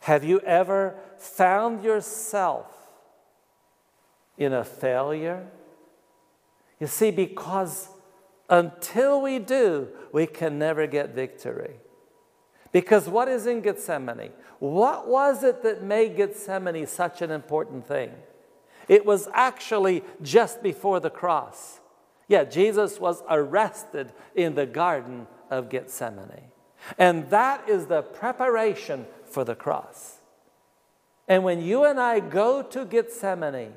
[0.00, 2.66] Have you ever found yourself
[4.36, 5.46] in a failure?
[6.78, 7.88] You see, because
[8.48, 11.76] until we do, we can never get victory.
[12.72, 14.30] Because what is in Gethsemane?
[14.58, 18.10] What was it that made Gethsemane such an important thing?
[18.88, 21.80] It was actually just before the cross.
[22.26, 26.50] Yeah, Jesus was arrested in the Garden of Gethsemane.
[26.98, 30.18] And that is the preparation for the cross.
[31.26, 33.74] And when you and I go to Gethsemane,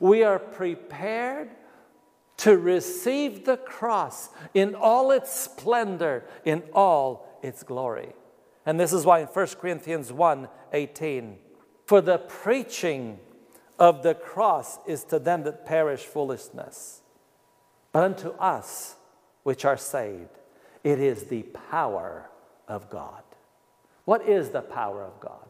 [0.00, 1.50] we are prepared
[2.38, 8.12] to receive the cross in all its splendor, in all its glory.
[8.64, 11.38] And this is why in 1 Corinthians 1 18,
[11.86, 13.18] for the preaching
[13.78, 17.02] of the cross is to them that perish foolishness,
[17.92, 18.96] but unto us
[19.42, 20.38] which are saved,
[20.84, 22.28] it is the power
[22.66, 23.22] of God.
[24.04, 25.48] What is the power of God?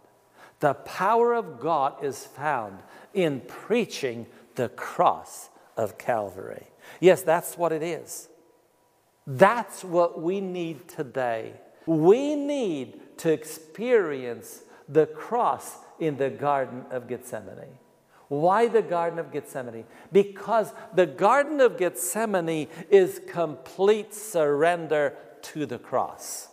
[0.60, 2.80] The power of God is found
[3.14, 6.66] in preaching the cross of Calvary.
[7.00, 8.28] Yes, that's what it is.
[9.26, 11.52] That's what we need today.
[11.86, 17.78] We need to experience the cross in the Garden of Gethsemane.
[18.28, 19.84] Why the Garden of Gethsemane?
[20.12, 26.48] Because the Garden of Gethsemane is complete surrender to the cross.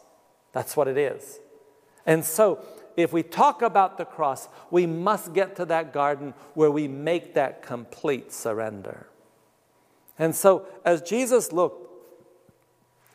[0.54, 1.40] That's what it is.
[2.06, 2.64] And so,
[2.96, 7.34] if we talk about the cross, we must get to that garden where we make
[7.34, 9.08] that complete surrender.
[10.18, 11.90] And so, as Jesus looked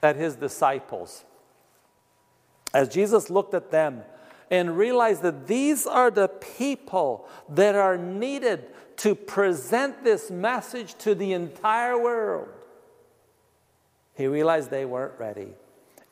[0.03, 1.25] at his disciples,
[2.75, 4.03] as Jesus looked at them
[4.51, 11.15] and realized that these are the people that are needed to present this message to
[11.15, 12.49] the entire world,
[14.15, 15.49] he realized they weren't ready.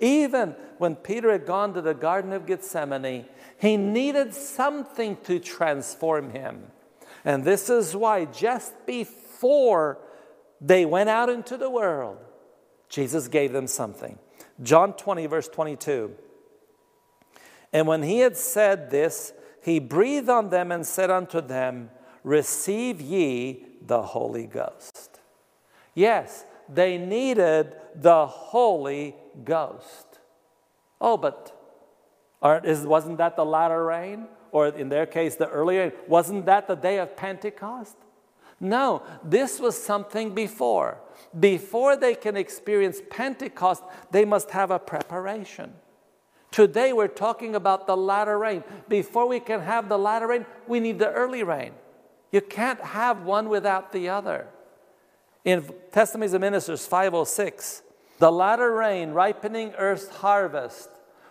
[0.00, 3.26] Even when Peter had gone to the Garden of Gethsemane,
[3.58, 6.62] he needed something to transform him.
[7.24, 9.98] And this is why, just before
[10.60, 12.18] they went out into the world,
[12.88, 14.18] Jesus gave them something.
[14.62, 16.14] John 20, verse 22.
[17.72, 21.90] And when he had said this, he breathed on them and said unto them,
[22.24, 25.20] Receive ye the Holy Ghost.
[25.94, 29.14] Yes, they needed the Holy
[29.44, 30.18] Ghost.
[31.00, 31.54] Oh, but
[32.64, 34.28] is, wasn't that the latter rain?
[34.50, 35.92] Or in their case, the rain?
[36.06, 37.96] Wasn't that the day of Pentecost?
[38.60, 40.98] No, this was something before.
[41.38, 45.72] Before they can experience Pentecost, they must have a preparation.
[46.50, 48.64] Today we're talking about the latter rain.
[48.88, 51.72] Before we can have the latter rain, we need the early rain.
[52.32, 54.48] You can't have one without the other.
[55.44, 57.82] In Testimonies of Ministers 506,
[58.18, 60.90] the latter rain, ripening earth's harvest,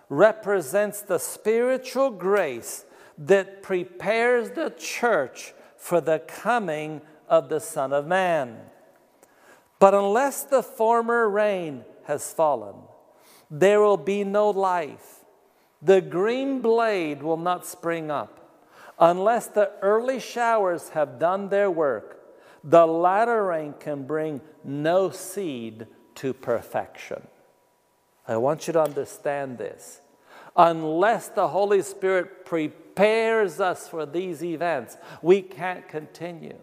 [0.09, 2.85] represents the spiritual grace
[3.17, 8.57] that prepares the church for the coming of the Son of Man.
[9.79, 12.75] But unless the former rain has fallen,
[13.49, 15.25] there will be no life.
[15.81, 18.33] The green blade will not spring up.
[18.99, 22.19] Unless the early showers have done their work,
[22.63, 27.25] the latter rain can bring no seed to perfection.
[28.27, 30.01] I want you to understand this.
[30.55, 36.57] Unless the Holy Spirit prepares us for these events, we can't continue.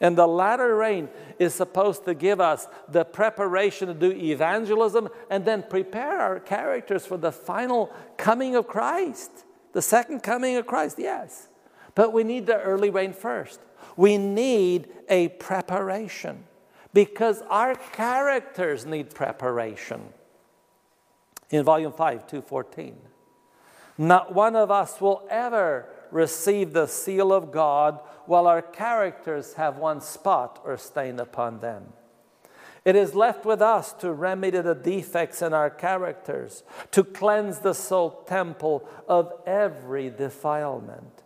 [0.00, 5.44] And the latter rain is supposed to give us the preparation to do evangelism and
[5.44, 9.30] then prepare our characters for the final coming of Christ.
[9.72, 11.48] The second coming of Christ, yes.
[11.94, 13.60] But we need the early rain first.
[13.96, 16.44] We need a preparation
[16.94, 20.00] because our characters need preparation.
[21.50, 22.96] In volume 5, 214.
[23.98, 29.76] Not one of us will ever receive the seal of God while our characters have
[29.76, 31.92] one spot or stain upon them.
[32.84, 37.74] It is left with us to remedy the defects in our characters, to cleanse the
[37.74, 41.22] soul temple of every defilement.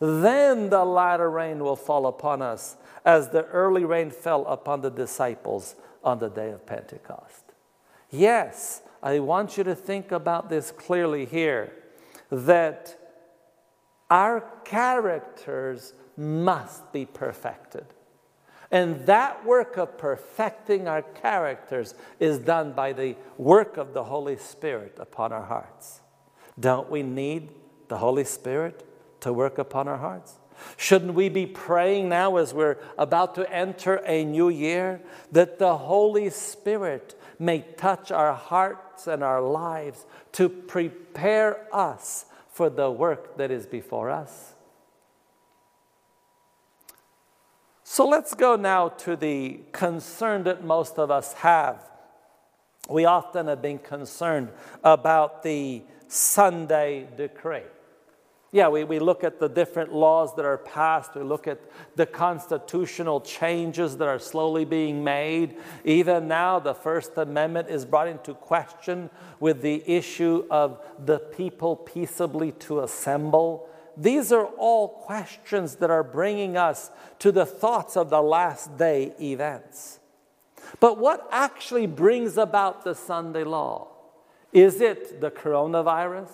[0.00, 4.90] Then the latter rain will fall upon us, as the early rain fell upon the
[4.90, 7.44] disciples on the day of Pentecost.
[8.10, 11.72] Yes, I want you to think about this clearly here
[12.30, 12.97] that
[14.10, 17.86] our characters must be perfected.
[18.70, 24.36] And that work of perfecting our characters is done by the work of the Holy
[24.36, 26.00] Spirit upon our hearts.
[26.60, 27.50] Don't we need
[27.88, 28.86] the Holy Spirit
[29.20, 30.38] to work upon our hearts?
[30.76, 35.00] Shouldn't we be praying now as we're about to enter a new year
[35.32, 42.26] that the Holy Spirit may touch our hearts and our lives to prepare us
[42.58, 44.52] for the work that is before us?
[47.84, 51.88] So let's go now to the concern that most of us have.
[52.88, 54.48] We often have been concerned
[54.82, 57.70] about the Sunday decree.
[58.50, 61.14] Yeah, we, we look at the different laws that are passed.
[61.14, 61.60] We look at
[61.96, 65.56] the constitutional changes that are slowly being made.
[65.84, 71.76] Even now, the First Amendment is brought into question with the issue of the people
[71.76, 73.68] peaceably to assemble.
[73.98, 79.12] These are all questions that are bringing us to the thoughts of the last day
[79.20, 80.00] events.
[80.80, 83.88] But what actually brings about the Sunday law?
[84.54, 86.30] Is it the coronavirus?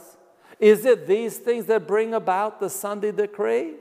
[0.59, 3.75] Is it these things that bring about the Sunday decree?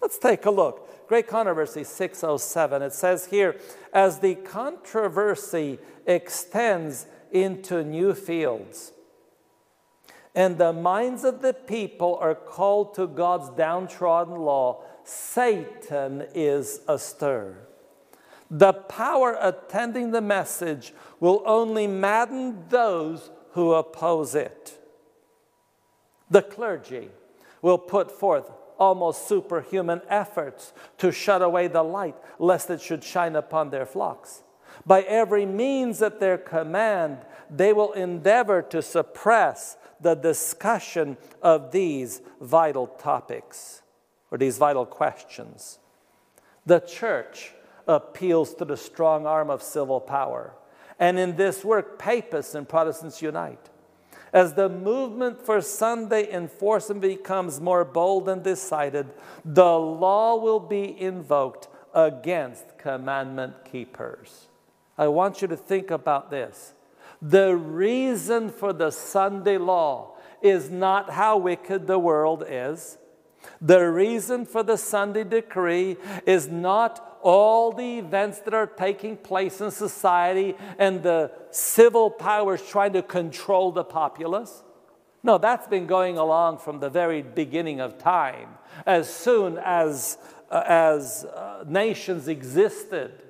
[0.00, 1.08] Let's take a look.
[1.08, 2.82] Great Controversy 607.
[2.82, 3.56] It says here,
[3.92, 8.92] as the controversy extends into new fields,
[10.34, 17.68] and the minds of the people are called to God's downtrodden law, Satan is astir.
[18.50, 24.78] The power attending the message will only madden those who oppose it.
[26.34, 27.10] The clergy
[27.62, 33.36] will put forth almost superhuman efforts to shut away the light, lest it should shine
[33.36, 34.42] upon their flocks.
[34.84, 37.18] By every means at their command,
[37.48, 43.82] they will endeavor to suppress the discussion of these vital topics
[44.32, 45.78] or these vital questions.
[46.66, 47.52] The church
[47.86, 50.54] appeals to the strong arm of civil power.
[50.98, 53.70] And in this work, papists and Protestants unite.
[54.34, 59.06] As the movement for Sunday enforcement becomes more bold and decided,
[59.44, 64.48] the law will be invoked against commandment keepers.
[64.98, 66.74] I want you to think about this.
[67.22, 72.98] The reason for the Sunday law is not how wicked the world is.
[73.60, 79.60] The reason for the Sunday decree is not all the events that are taking place
[79.60, 84.62] in society and the civil powers trying to control the populace.
[85.22, 88.50] No, that's been going along from the very beginning of time.
[88.84, 90.18] As soon as,
[90.50, 93.23] uh, as uh, nations existed,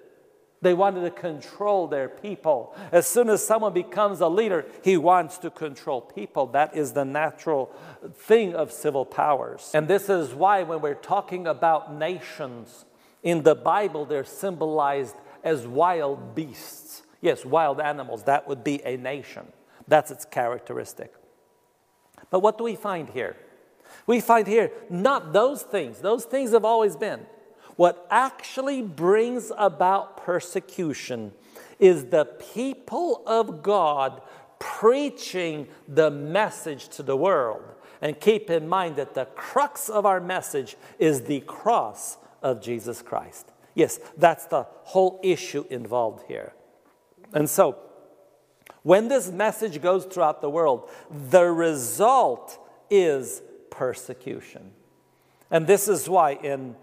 [0.65, 2.75] they wanted to control their people.
[2.91, 6.47] As soon as someone becomes a leader, he wants to control people.
[6.47, 7.71] That is the natural
[8.13, 9.71] thing of civil powers.
[9.75, 12.85] And this is why, when we're talking about nations
[13.23, 17.03] in the Bible, they're symbolized as wild beasts.
[17.21, 18.25] Yes, wild animals.
[18.25, 19.47] That would be a nation.
[19.87, 21.15] That's its characteristic.
[22.31, 23.37] But what do we find here?
[24.07, 27.27] We find here not those things, those things have always been.
[27.77, 31.33] What actually brings about persecution
[31.79, 34.23] is the people of God
[34.59, 37.63] preaching the message to the world.
[38.01, 43.03] And keep in mind that the crux of our message is the cross of Jesus
[43.03, 43.51] Christ.
[43.75, 46.53] Yes, that's the whole issue involved here.
[47.33, 47.79] And so,
[48.83, 50.91] when this message goes throughout the world,
[51.31, 52.59] the result
[52.91, 54.73] is persecution.
[55.51, 56.77] And this is why in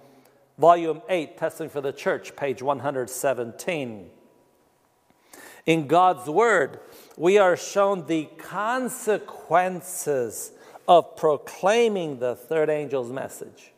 [0.62, 4.10] volume 8, Testing for the Church, page 117,
[5.66, 6.80] in God's Word,
[7.18, 10.52] we are shown the consequences
[10.88, 13.72] of proclaiming the third angel's message.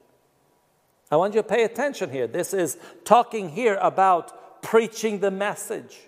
[1.10, 2.28] I want you to pay attention here.
[2.28, 6.02] This is talking here about preaching the message.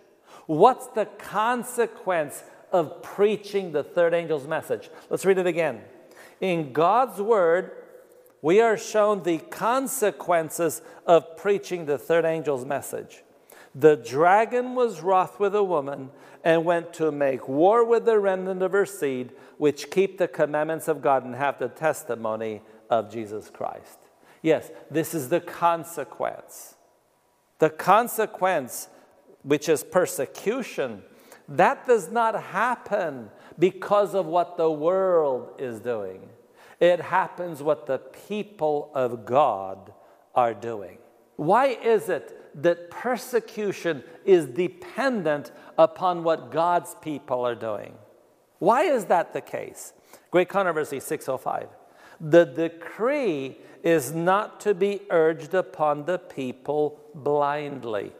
[0.45, 4.89] What's the consequence of preaching the third angel's message?
[5.09, 5.83] Let's read it again.
[6.41, 7.71] In God's word,
[8.41, 13.23] we are shown the consequences of preaching the third angel's message.
[13.73, 16.11] The dragon was wroth with a woman
[16.43, 20.87] and went to make war with the remnant of her seed, which keep the commandments
[20.87, 23.97] of God and have the testimony of Jesus Christ.
[24.41, 26.75] Yes, this is the consequence.
[27.59, 28.89] The consequence
[29.45, 31.03] which is persecution,
[31.47, 33.29] that does not happen
[33.59, 36.29] because of what the world is doing.
[36.79, 39.93] It happens what the people of God
[40.33, 40.97] are doing.
[41.37, 47.93] Why is it that persecution is dependent upon what God's people are doing?
[48.59, 49.93] Why is that the case?
[50.31, 51.67] Great Controversy 605.
[52.19, 58.13] The decree is not to be urged upon the people blindly.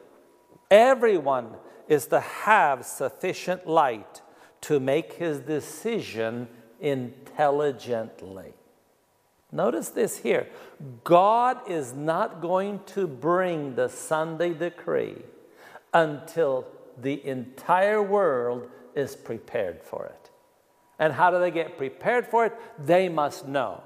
[0.70, 1.56] Everyone
[1.88, 4.22] is to have sufficient light
[4.62, 6.48] to make his decision
[6.80, 8.54] intelligently.
[9.52, 10.48] Notice this here
[11.04, 15.22] God is not going to bring the Sunday decree
[15.94, 16.66] until
[17.00, 20.30] the entire world is prepared for it.
[20.98, 22.54] And how do they get prepared for it?
[22.78, 23.82] They must know.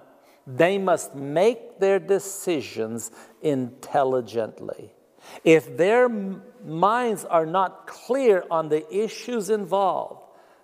[0.47, 3.11] They must make their decisions
[3.43, 4.93] intelligently.
[5.45, 10.22] If their minds are not clear on the issues involved,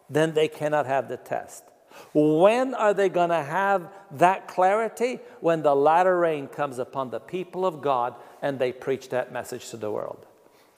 [0.09, 1.65] then they cannot have the test.
[2.13, 5.21] When are they going to have that clarity?
[5.41, 9.71] When the latter rain comes upon the people of God and they preach that message
[9.71, 10.27] to the world.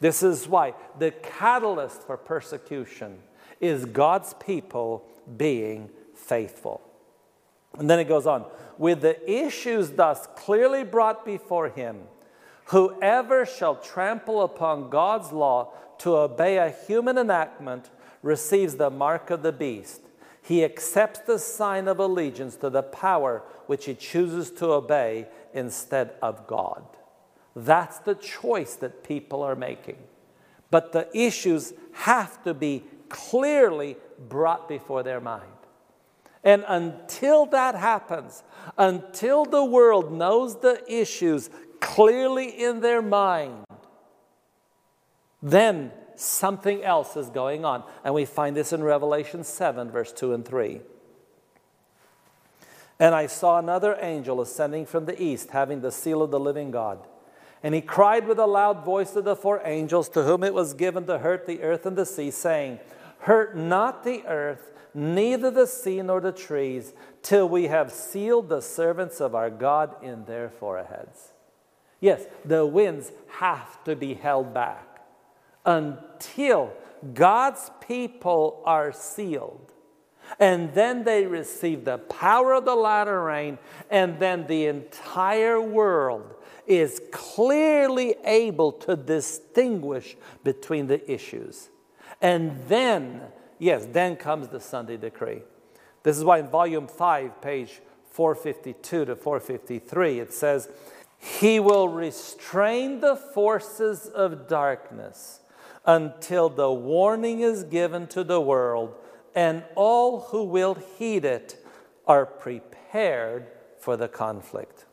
[0.01, 3.19] This is why the catalyst for persecution
[3.61, 5.05] is God's people
[5.37, 6.81] being faithful.
[7.79, 8.45] And then it goes on
[8.79, 12.03] with the issues thus clearly brought before him
[12.69, 17.89] Whoever shall trample upon God's law to obey a human enactment
[18.23, 20.03] receives the mark of the beast.
[20.49, 26.15] He accepts the sign of allegiance to the power which he chooses to obey instead
[26.23, 26.85] of God.
[27.55, 29.99] That's the choice that people are making.
[30.71, 33.99] But the issues have to be clearly
[34.31, 35.53] brought before their mind.
[36.43, 38.43] And until that happens,
[38.79, 43.67] until the world knows the issues clearly in their mind,
[45.43, 47.85] then something else is going on.
[48.05, 50.81] And we find this in Revelation 7, verse 2 and 3.
[52.99, 56.71] And I saw another angel ascending from the east, having the seal of the living
[56.71, 57.07] God.
[57.63, 60.75] And he cried with a loud voice to the four angels to whom it was
[60.75, 62.79] given to hurt the earth and the sea, saying,
[63.21, 66.93] Hurt not the earth, neither the sea nor the trees,
[67.23, 71.33] till we have sealed the servants of our God in their foreheads.
[72.01, 74.88] Yes, the winds have to be held back
[75.69, 76.73] until
[77.13, 79.73] God's people are sealed.
[80.41, 83.59] And then they receive the power of the latter rain,
[83.91, 86.35] and then the entire world
[86.67, 91.69] is clearly able to distinguish between the issues.
[92.21, 93.23] And then
[93.59, 95.43] yes, then comes the Sunday decree.
[96.03, 100.69] This is why in volume 5, page 452 to 453, it says,
[101.19, 105.41] He will restrain the forces of darkness
[105.89, 108.95] until the warning is given to the world,
[109.35, 111.57] and all who will heed it
[112.07, 113.47] are prepared
[113.79, 114.85] for the conflict.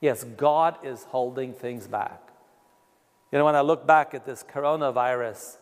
[0.00, 2.20] Yes, God is holding things back.
[3.30, 5.58] You know, when I look back at this coronavirus,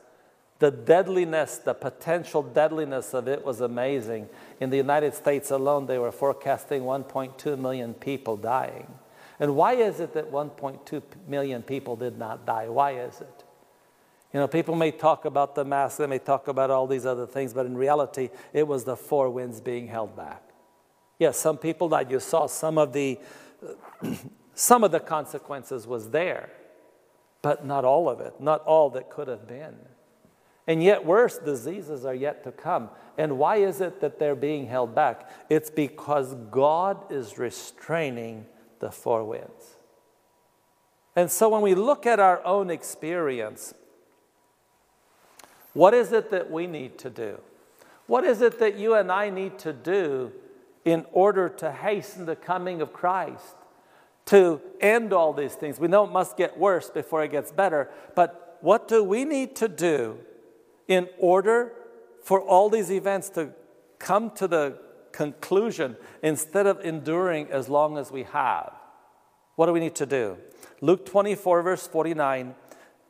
[0.60, 4.30] the deadliness, the potential deadliness of it was amazing.
[4.60, 8.86] In the United States alone, they were forecasting 1.2 million people dying.
[9.38, 12.68] And why is it that 1.2 million people did not die?
[12.68, 13.44] Why is it?
[14.32, 17.26] You know, people may talk about the mask, they may talk about all these other
[17.26, 20.42] things, but in reality, it was the four winds being held back.
[21.18, 23.18] Yes, some people that You saw some of the
[24.54, 26.50] some of the consequences was there,
[27.42, 29.76] but not all of it, not all that could have been.
[30.66, 32.90] And yet, worse diseases are yet to come.
[33.18, 35.28] And why is it that they're being held back?
[35.48, 38.46] It's because God is restraining
[38.78, 39.76] the four winds.
[41.16, 43.74] And so, when we look at our own experience,
[45.72, 47.38] what is it that we need to do?
[48.06, 50.32] What is it that you and I need to do
[50.84, 53.56] in order to hasten the coming of Christ?
[54.26, 55.78] To end all these things.
[55.78, 59.56] We know it must get worse before it gets better, but what do we need
[59.56, 60.18] to do
[60.86, 61.72] in order
[62.22, 63.50] for all these events to
[63.98, 64.78] come to the
[65.12, 68.72] conclusion instead of enduring as long as we have.
[69.56, 70.36] What do we need to do?
[70.80, 72.54] Luke 24, verse 49.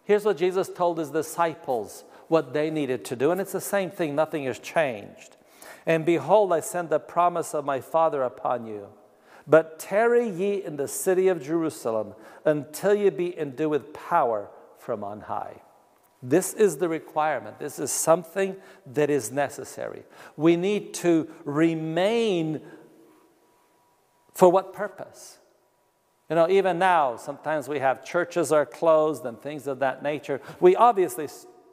[0.05, 3.33] Here's what Jesus told his disciples what they needed to do.
[3.33, 5.37] And it's the same thing, nothing has changed.
[5.85, 8.87] And behold, I send the promise of my Father upon you.
[9.49, 12.14] But tarry ye in the city of Jerusalem
[12.45, 15.61] until ye be endued with power from on high.
[16.22, 17.59] This is the requirement.
[17.59, 18.55] This is something
[18.87, 20.05] that is necessary.
[20.37, 22.61] We need to remain
[24.35, 25.39] for what purpose?
[26.28, 30.41] You know, even now, sometimes we have churches are closed and things of that nature.
[30.61, 31.26] We obviously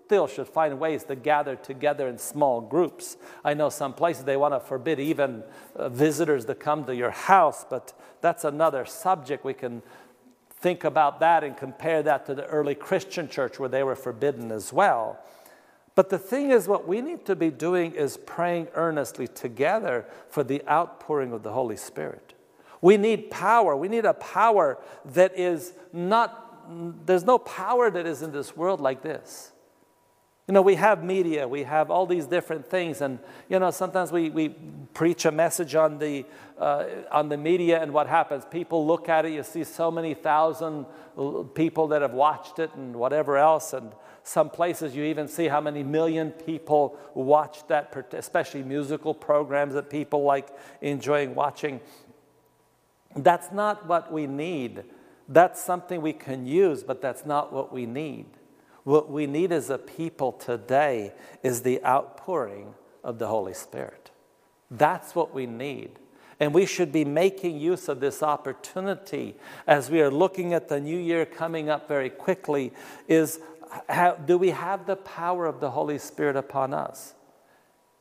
[0.07, 3.17] still should find ways to gather together in small groups.
[3.43, 5.43] I know some places they want to forbid even
[5.75, 7.91] uh, visitors to come to your house, but
[8.21, 9.81] that's another subject we can
[10.61, 14.49] think about that and compare that to the early Christian church where they were forbidden
[14.49, 15.19] as well.
[15.93, 20.41] But the thing is, what we need to be doing is praying earnestly together for
[20.41, 22.33] the outpouring of the Holy Spirit.
[22.79, 23.75] We need power.
[23.75, 28.79] We need a power that is not, there's no power that is in this world
[28.79, 29.51] like this.
[30.47, 33.19] You know, we have media, we have all these different things, and
[33.49, 34.49] you know, sometimes we, we
[34.93, 36.25] preach a message on the,
[36.57, 38.45] uh, on the media, and what happens?
[38.49, 40.85] People look at it, you see so many thousand
[41.53, 43.91] people that have watched it, and whatever else, and
[44.23, 49.89] some places you even see how many million people watch that, especially musical programs that
[49.89, 50.47] people like
[50.79, 51.81] enjoying watching.
[53.17, 54.85] That's not what we need.
[55.27, 58.27] That's something we can use, but that's not what we need.
[58.87, 61.11] What we need as a people today
[61.43, 62.73] is the outpouring
[63.03, 64.11] of the Holy Spirit.
[64.71, 65.99] That's what we need.
[66.39, 69.35] And we should be making use of this opportunity
[69.67, 72.71] as we are looking at the new year coming up very quickly
[73.09, 73.41] is
[74.25, 77.13] do we have the power of the Holy Spirit upon us?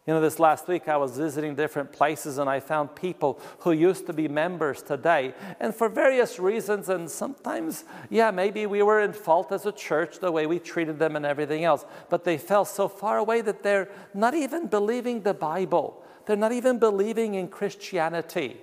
[0.07, 3.73] You know, this last week I was visiting different places and I found people who
[3.73, 5.35] used to be members today.
[5.59, 10.21] And for various reasons, and sometimes, yeah, maybe we were in fault as a church,
[10.21, 13.65] the way we treated them and everything else, but they fell so far away that
[13.65, 16.01] they're not even believing the Bible.
[16.25, 18.61] They're not even believing in Christianity.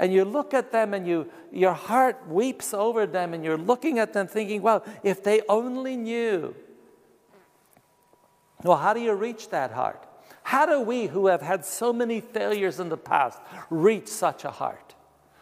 [0.00, 4.00] And you look at them and you, your heart weeps over them, and you're looking
[4.00, 6.56] at them thinking, well, if they only knew.
[8.64, 10.08] Well, how do you reach that heart?
[10.42, 13.40] How do we, who have had so many failures in the past,
[13.70, 14.94] reach such a heart?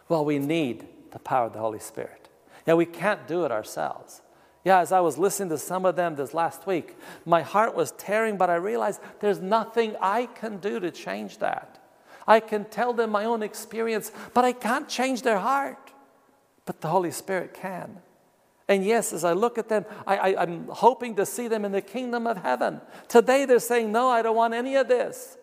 [0.09, 2.28] Well, we need the power of the Holy Spirit.
[2.66, 4.22] Yeah, we can't do it ourselves.
[4.64, 7.92] Yeah, as I was listening to some of them this last week, my heart was
[7.92, 11.78] tearing, but I realized there's nothing I can do to change that.
[12.26, 15.92] I can tell them my own experience, but I can't change their heart.
[16.66, 18.01] But the Holy Spirit can.
[18.71, 21.81] And yes, as I look at them, I, am hoping to see them in the
[21.81, 22.81] kingdom of heaven.
[23.09, 25.37] Today they're saying, No, I don't want any of this.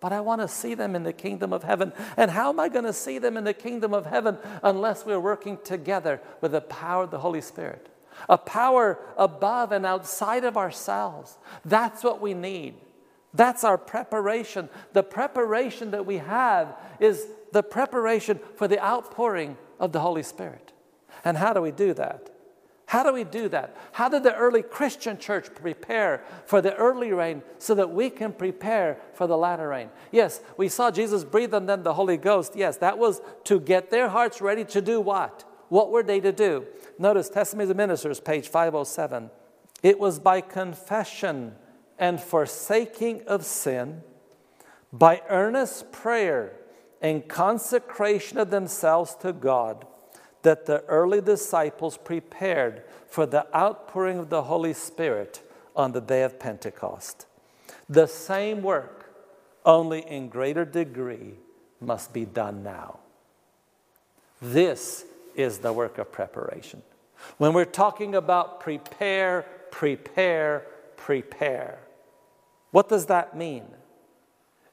[0.00, 1.92] But I want to see them in the kingdom of heaven.
[2.16, 5.20] And how am I going to see them in the kingdom of heaven unless we're
[5.20, 7.86] working together with the power of the Holy Spirit?
[8.30, 11.36] A power above and outside of ourselves.
[11.66, 12.76] That's what we need.
[13.34, 14.70] That's our preparation.
[14.94, 20.72] The preparation that we have is the preparation for the outpouring of the Holy Spirit.
[21.26, 22.29] And how do we do that?
[22.90, 23.76] How do we do that?
[23.92, 28.32] How did the early Christian church prepare for the early rain so that we can
[28.32, 29.90] prepare for the latter rain?
[30.10, 32.56] Yes, we saw Jesus breathe on them the Holy Ghost.
[32.56, 35.44] Yes, that was to get their hearts ready to do what?
[35.68, 36.66] What were they to do?
[36.98, 39.30] Notice Testimonies of Ministers, page 507.
[39.84, 41.54] It was by confession
[41.96, 44.02] and forsaking of sin,
[44.92, 46.56] by earnest prayer
[47.00, 49.86] and consecration of themselves to God
[50.42, 55.42] that the early disciples prepared for the outpouring of the Holy Spirit
[55.76, 57.26] on the day of Pentecost.
[57.88, 59.12] The same work,
[59.64, 61.34] only in greater degree,
[61.80, 63.00] must be done now.
[64.40, 66.82] This is the work of preparation.
[67.38, 70.66] When we're talking about prepare, prepare,
[70.96, 71.78] prepare,
[72.70, 73.64] what does that mean?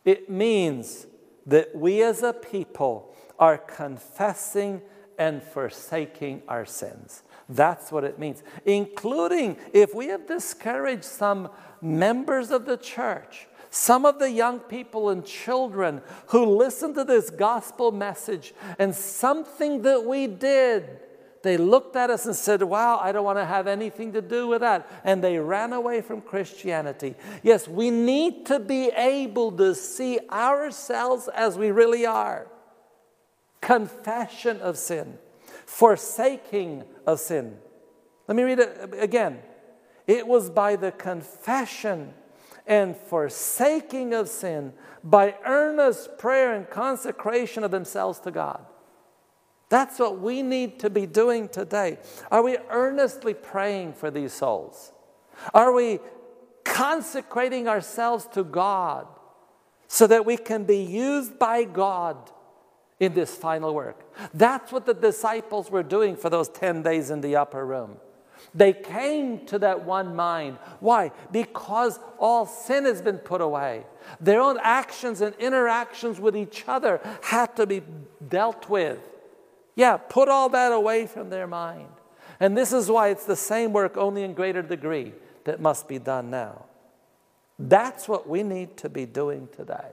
[0.05, 1.07] It means
[1.45, 4.81] that we as a people are confessing
[5.17, 7.23] and forsaking our sins.
[7.49, 11.49] That's what it means, including if we have discouraged some
[11.81, 17.29] members of the church, some of the young people and children who listen to this
[17.29, 20.99] gospel message, and something that we did,
[21.43, 24.47] they looked at us and said, Wow, I don't want to have anything to do
[24.47, 24.89] with that.
[25.05, 27.15] And they ran away from Christianity.
[27.43, 32.47] Yes, we need to be able to see ourselves as we really are
[33.67, 35.17] confession of sin,
[35.65, 37.57] forsaking of sin.
[38.25, 39.39] Let me read it again.
[40.07, 42.13] It was by the confession
[42.65, 44.71] and forsaking of sin,
[45.03, 48.65] by earnest prayer and consecration of themselves to God.
[49.67, 51.97] That's what we need to be doing today.
[52.31, 54.93] Are we earnestly praying for these souls?
[55.53, 55.99] Are we
[56.63, 59.07] consecrating ourselves to God
[59.89, 62.31] so that we can be used by God
[62.99, 64.11] in this final work.
[64.33, 67.97] That's what the disciples were doing for those 10 days in the upper room.
[68.53, 70.57] They came to that one mind.
[70.79, 71.11] Why?
[71.31, 73.85] Because all sin has been put away.
[74.19, 77.83] Their own actions and interactions with each other had to be
[78.27, 78.99] dealt with.
[79.75, 81.89] Yeah, put all that away from their mind.
[82.39, 85.99] And this is why it's the same work, only in greater degree, that must be
[85.99, 86.65] done now.
[87.59, 89.89] That's what we need to be doing today.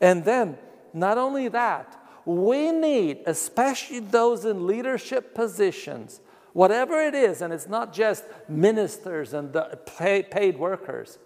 [0.00, 0.58] And then,
[0.92, 1.99] not only that,
[2.36, 6.20] we need, especially those in leadership positions,
[6.52, 9.56] whatever it is, and it's not just ministers and
[9.86, 11.18] paid workers,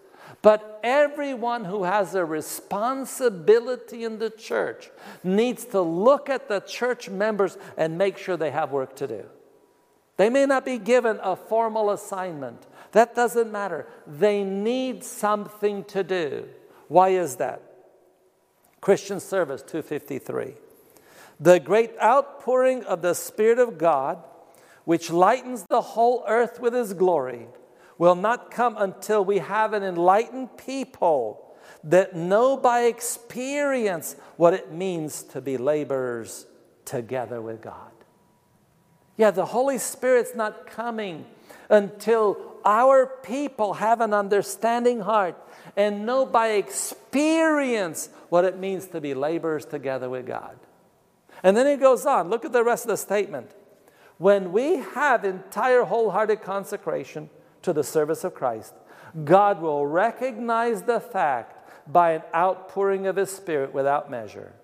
[0.43, 4.91] but everyone who has a responsibility in the church
[5.23, 9.25] needs to look at the church members and make sure they have work to do.
[10.17, 12.67] They may not be given a formal assignment.
[12.93, 13.87] That doesn't matter.
[14.07, 16.49] They need something to do.
[16.89, 17.63] Why is that?
[18.81, 20.55] Christian Service 253.
[21.45, 24.17] The great outpouring of the Spirit of God,
[24.87, 27.49] which lightens the whole earth with His glory,
[27.99, 34.73] will not come until we have an enlightened people that know by experience what it
[34.73, 36.47] means to be laborers
[36.87, 37.93] together with God.
[39.19, 41.27] Yeah, the Holy Spirit's not coming
[41.69, 45.37] until our people have an understanding heart
[45.77, 50.57] and know by experience what it means to be laborers together with God.
[51.45, 52.31] And then he goes on.
[52.31, 53.53] Look at the rest of the statement.
[54.17, 57.29] When we have entire wholehearted consecration
[57.63, 58.73] to the service of Christ,
[59.25, 64.55] God will recognize the fact by an outpouring of His Spirit without measure.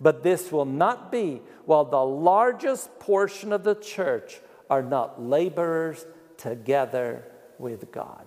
[0.00, 6.04] But this will not be while the largest portion of the church are not laborers
[6.36, 8.26] together with God.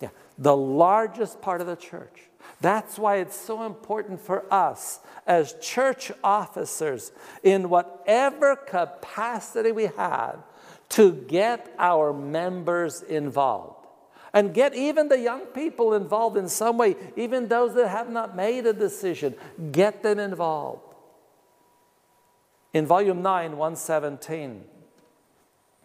[0.00, 2.28] Yeah, the largest part of the church
[2.60, 7.12] that's why it's so important for us as church officers,
[7.42, 10.38] in whatever capacity we have,
[10.90, 13.86] to get our members involved.
[14.32, 18.36] And get even the young people involved in some way, even those that have not
[18.36, 19.34] made a decision,
[19.72, 20.82] get them involved.
[22.72, 24.64] In volume 9, 117,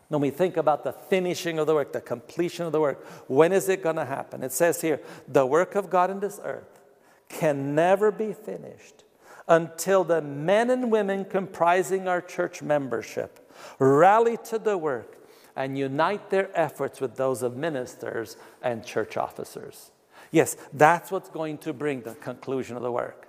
[0.09, 3.53] when we think about the finishing of the work, the completion of the work, when
[3.53, 4.43] is it going to happen?
[4.43, 6.81] It says here, the work of God in this earth
[7.29, 9.05] can never be finished
[9.51, 15.17] until the men and women comprising our church membership rally to the work
[15.57, 19.91] and unite their efforts with those of ministers and church officers.
[20.31, 23.27] Yes, that's what's going to bring the conclusion of the work.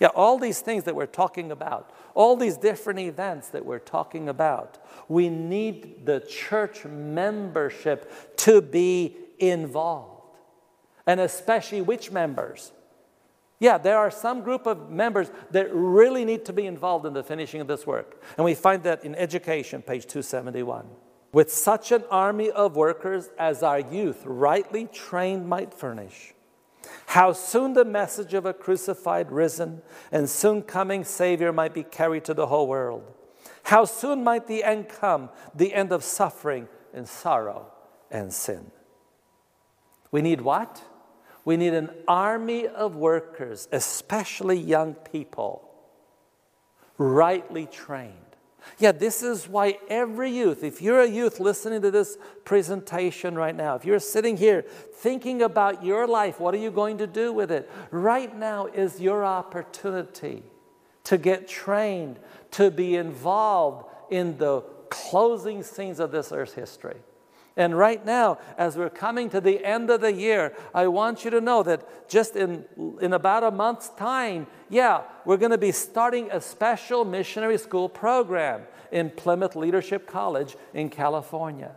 [0.00, 4.30] Yeah, all these things that we're talking about, all these different events that we're talking
[4.30, 10.38] about, we need the church membership to be involved.
[11.06, 12.72] And especially which members?
[13.60, 17.24] Yeah, there are some group of members that really need to be involved in the
[17.24, 18.22] finishing of this work.
[18.36, 20.86] And we find that in education, page 271.
[21.32, 26.34] with such an army of workers as our youth, rightly trained, might furnish.
[27.06, 32.24] How soon the message of a crucified, risen, and soon coming Savior might be carried
[32.24, 33.04] to the whole world.
[33.64, 37.70] How soon might the end come, the end of suffering and sorrow
[38.10, 38.70] and sin.
[40.10, 40.82] We need what?
[41.48, 45.66] We need an army of workers, especially young people,
[46.98, 48.12] rightly trained.
[48.76, 53.56] Yeah, this is why every youth, if you're a youth listening to this presentation right
[53.56, 57.32] now, if you're sitting here thinking about your life, what are you going to do
[57.32, 57.70] with it?
[57.90, 60.42] Right now is your opportunity
[61.04, 62.18] to get trained,
[62.50, 66.98] to be involved in the closing scenes of this earth's history.
[67.58, 71.30] And right now, as we're coming to the end of the year, I want you
[71.32, 72.64] to know that just in,
[73.00, 77.88] in about a month's time, yeah, we're going to be starting a special missionary school
[77.88, 81.72] program in Plymouth Leadership College in California.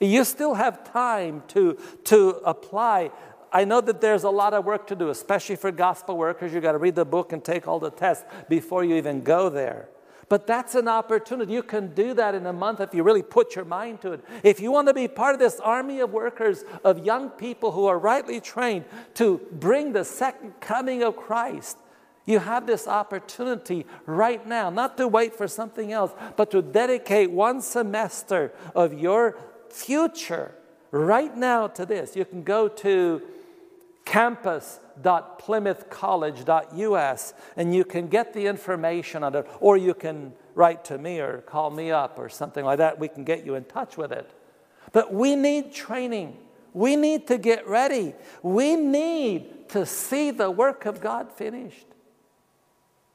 [0.00, 3.10] You still have time to, to apply.
[3.52, 6.54] I know that there's a lot of work to do, especially for gospel workers.
[6.54, 9.50] You've got to read the book and take all the tests before you even go
[9.50, 9.90] there.
[10.28, 11.52] But that's an opportunity.
[11.52, 14.24] You can do that in a month if you really put your mind to it.
[14.42, 17.86] If you want to be part of this army of workers, of young people who
[17.86, 21.78] are rightly trained to bring the second coming of Christ,
[22.24, 27.30] you have this opportunity right now, not to wait for something else, but to dedicate
[27.30, 29.38] one semester of your
[29.70, 30.52] future
[30.90, 32.16] right now to this.
[32.16, 33.22] You can go to
[35.02, 41.20] campus.plymouthcollege.us and you can get the information on it, or you can write to me
[41.20, 42.98] or call me up or something like that.
[42.98, 44.30] We can get you in touch with it.
[44.92, 46.38] But we need training.
[46.72, 48.14] We need to get ready.
[48.42, 51.86] We need to see the work of God finished.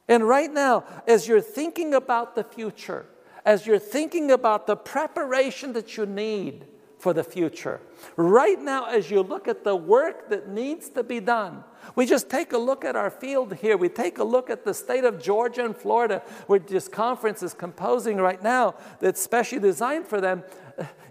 [0.08, 3.06] And right now, as you're thinking about the future,
[3.46, 6.66] as you're thinking about the preparation that you need,
[7.02, 7.82] for the future.
[8.16, 11.64] Right now, as you look at the work that needs to be done,
[11.96, 13.78] we just take a look at our field here.
[13.78, 17.54] We take a look at the state of Georgia and Florida, where this conference is
[17.54, 20.44] composing right now, that's specially designed for them.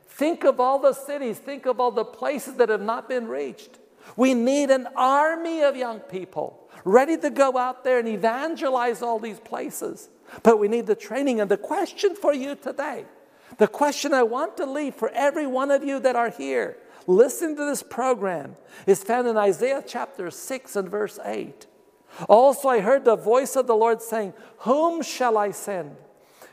[0.09, 3.79] Think of all the cities, think of all the places that have not been reached.
[4.17, 9.19] We need an army of young people ready to go out there and evangelize all
[9.19, 10.09] these places.
[10.43, 11.41] But we need the training.
[11.41, 13.07] And the question for you today
[13.59, 16.77] the question I want to leave for every one of you that are here,
[17.07, 21.67] listen to this program, It's found in Isaiah chapter 6 and verse 8.
[22.29, 25.97] Also, I heard the voice of the Lord saying, Whom shall I send?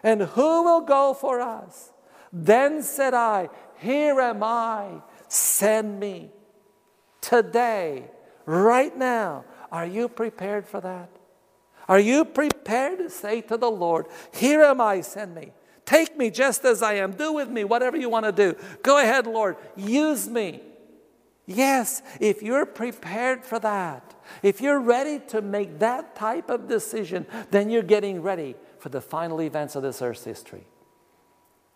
[0.04, 1.92] And who will go for us?
[2.32, 6.32] Then said I, Here am I, send me.
[7.22, 8.10] Today,
[8.46, 11.10] right now, are you prepared for that?
[11.88, 15.52] Are you prepared to say to the Lord, Here am I, send me?
[15.88, 17.14] Take me just as I am.
[17.14, 18.58] Do with me whatever you want to do.
[18.84, 19.56] Go ahead, Lord.
[19.78, 20.62] Use me.
[21.46, 24.14] Yes, if you're prepared for that,
[24.44, 29.00] if you're ready to make that type of decision, then you're getting ready for the
[29.00, 30.68] final events of this earth's history.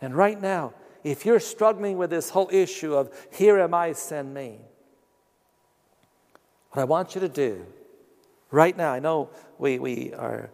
[0.02, 0.74] And right now,
[1.06, 4.60] if you're struggling with this whole issue of, here am I, send me,
[6.72, 7.66] what I want you to do
[8.52, 10.50] right now, I know we, we are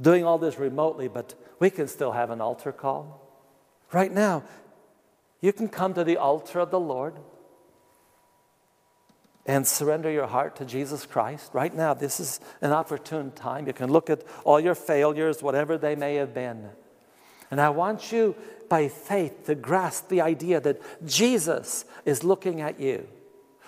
[0.00, 3.20] doing all this remotely, but we can still have an altar call.
[3.92, 4.44] Right now,
[5.40, 7.14] you can come to the altar of the Lord
[9.46, 11.50] and surrender your heart to Jesus Christ.
[11.52, 13.66] Right now, this is an opportune time.
[13.66, 16.70] You can look at all your failures, whatever they may have been.
[17.50, 18.34] And I want you,
[18.68, 23.06] by faith, to grasp the idea that Jesus is looking at you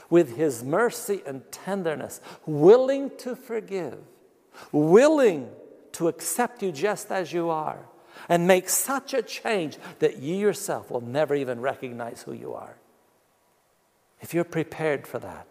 [0.09, 3.99] with his mercy and tenderness, willing to forgive,
[4.72, 5.51] willing
[5.97, 7.79] to accept you just as you are
[8.29, 12.77] and make such a change that you yourself will never even recognize who you are.
[14.21, 15.47] If you're prepared for that,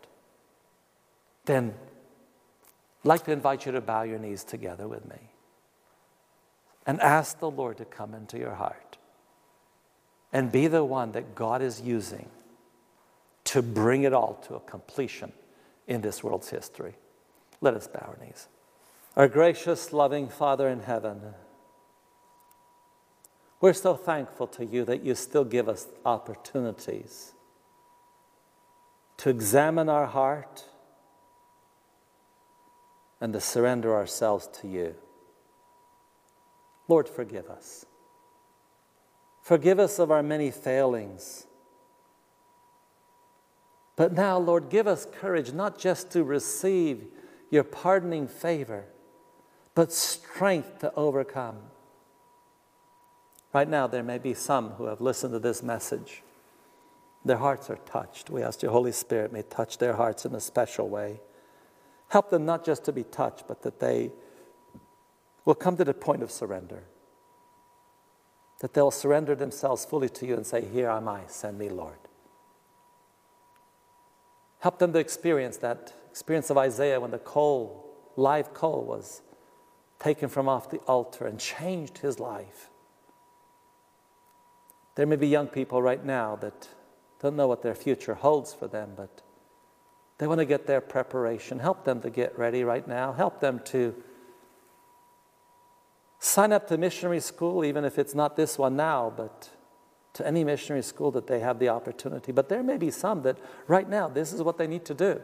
[1.45, 1.73] then
[3.03, 5.31] I'd like to invite you to bow your knees together with me
[6.85, 8.97] and ask the Lord to come into your heart
[10.31, 12.29] and be the one that God is using
[13.45, 15.31] to bring it all to a completion
[15.87, 16.95] in this world's history.
[17.61, 18.47] Let us bow our knees.
[19.15, 21.21] Our gracious, loving Father in heaven,
[23.61, 27.33] we're so thankful to you that you still give us opportunities
[29.17, 30.65] to examine our heart
[33.21, 34.95] and to surrender ourselves to you.
[36.89, 37.85] Lord, forgive us.
[39.41, 41.47] Forgive us of our many failings.
[43.95, 47.05] But now, Lord, give us courage not just to receive
[47.49, 48.85] your pardoning favor
[49.75, 51.57] but strength to overcome.
[53.53, 56.23] Right now, there may be some who have listened to this message.
[57.23, 58.29] Their hearts are touched.
[58.29, 61.19] We ask your Holy Spirit may touch their hearts in a special way.
[62.09, 64.11] Help them not just to be touched, but that they
[65.43, 66.83] will come to the point of surrender.
[68.59, 71.97] That they'll surrender themselves fully to you and say, Here am I, send me, Lord.
[74.59, 79.21] Help them to experience that experience of Isaiah when the coal, live coal, was
[79.99, 82.69] taken from off the altar and changed his life.
[84.95, 86.69] There may be young people right now that
[87.21, 89.21] don't know what their future holds for them, but
[90.17, 91.59] they want to get their preparation.
[91.59, 93.11] Help them to get ready right now.
[93.11, 93.95] Help them to
[96.19, 99.49] sign up to missionary school, even if it's not this one now, but
[100.13, 102.31] to any missionary school that they have the opportunity.
[102.31, 103.37] But there may be some that
[103.67, 105.21] right now, this is what they need to do.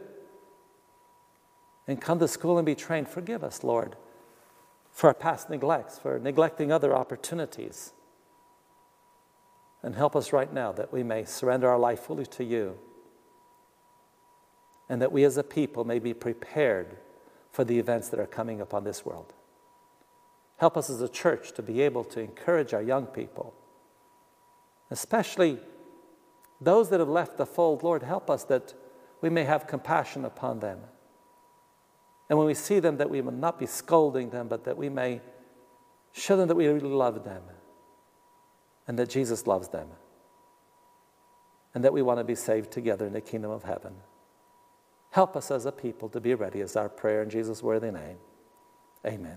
[1.88, 3.08] And come to school and be trained.
[3.08, 3.96] Forgive us, Lord,
[4.92, 7.92] for our past neglects, for neglecting other opportunities.
[9.82, 12.78] And help us right now that we may surrender our life fully to you.
[14.88, 16.98] And that we as a people may be prepared
[17.50, 19.32] for the events that are coming upon this world.
[20.58, 23.54] Help us as a church to be able to encourage our young people
[24.92, 25.58] especially
[26.60, 27.82] those that have left the fold.
[27.82, 28.74] Lord, help us that
[29.20, 30.78] we may have compassion upon them.
[32.32, 34.88] And when we see them, that we will not be scolding them, but that we
[34.88, 35.20] may
[36.12, 37.42] show them that we really love them
[38.88, 39.86] and that Jesus loves them
[41.74, 43.92] and that we want to be saved together in the kingdom of heaven.
[45.10, 48.16] Help us as a people to be ready, as our prayer in Jesus' worthy name.
[49.04, 49.36] Amen.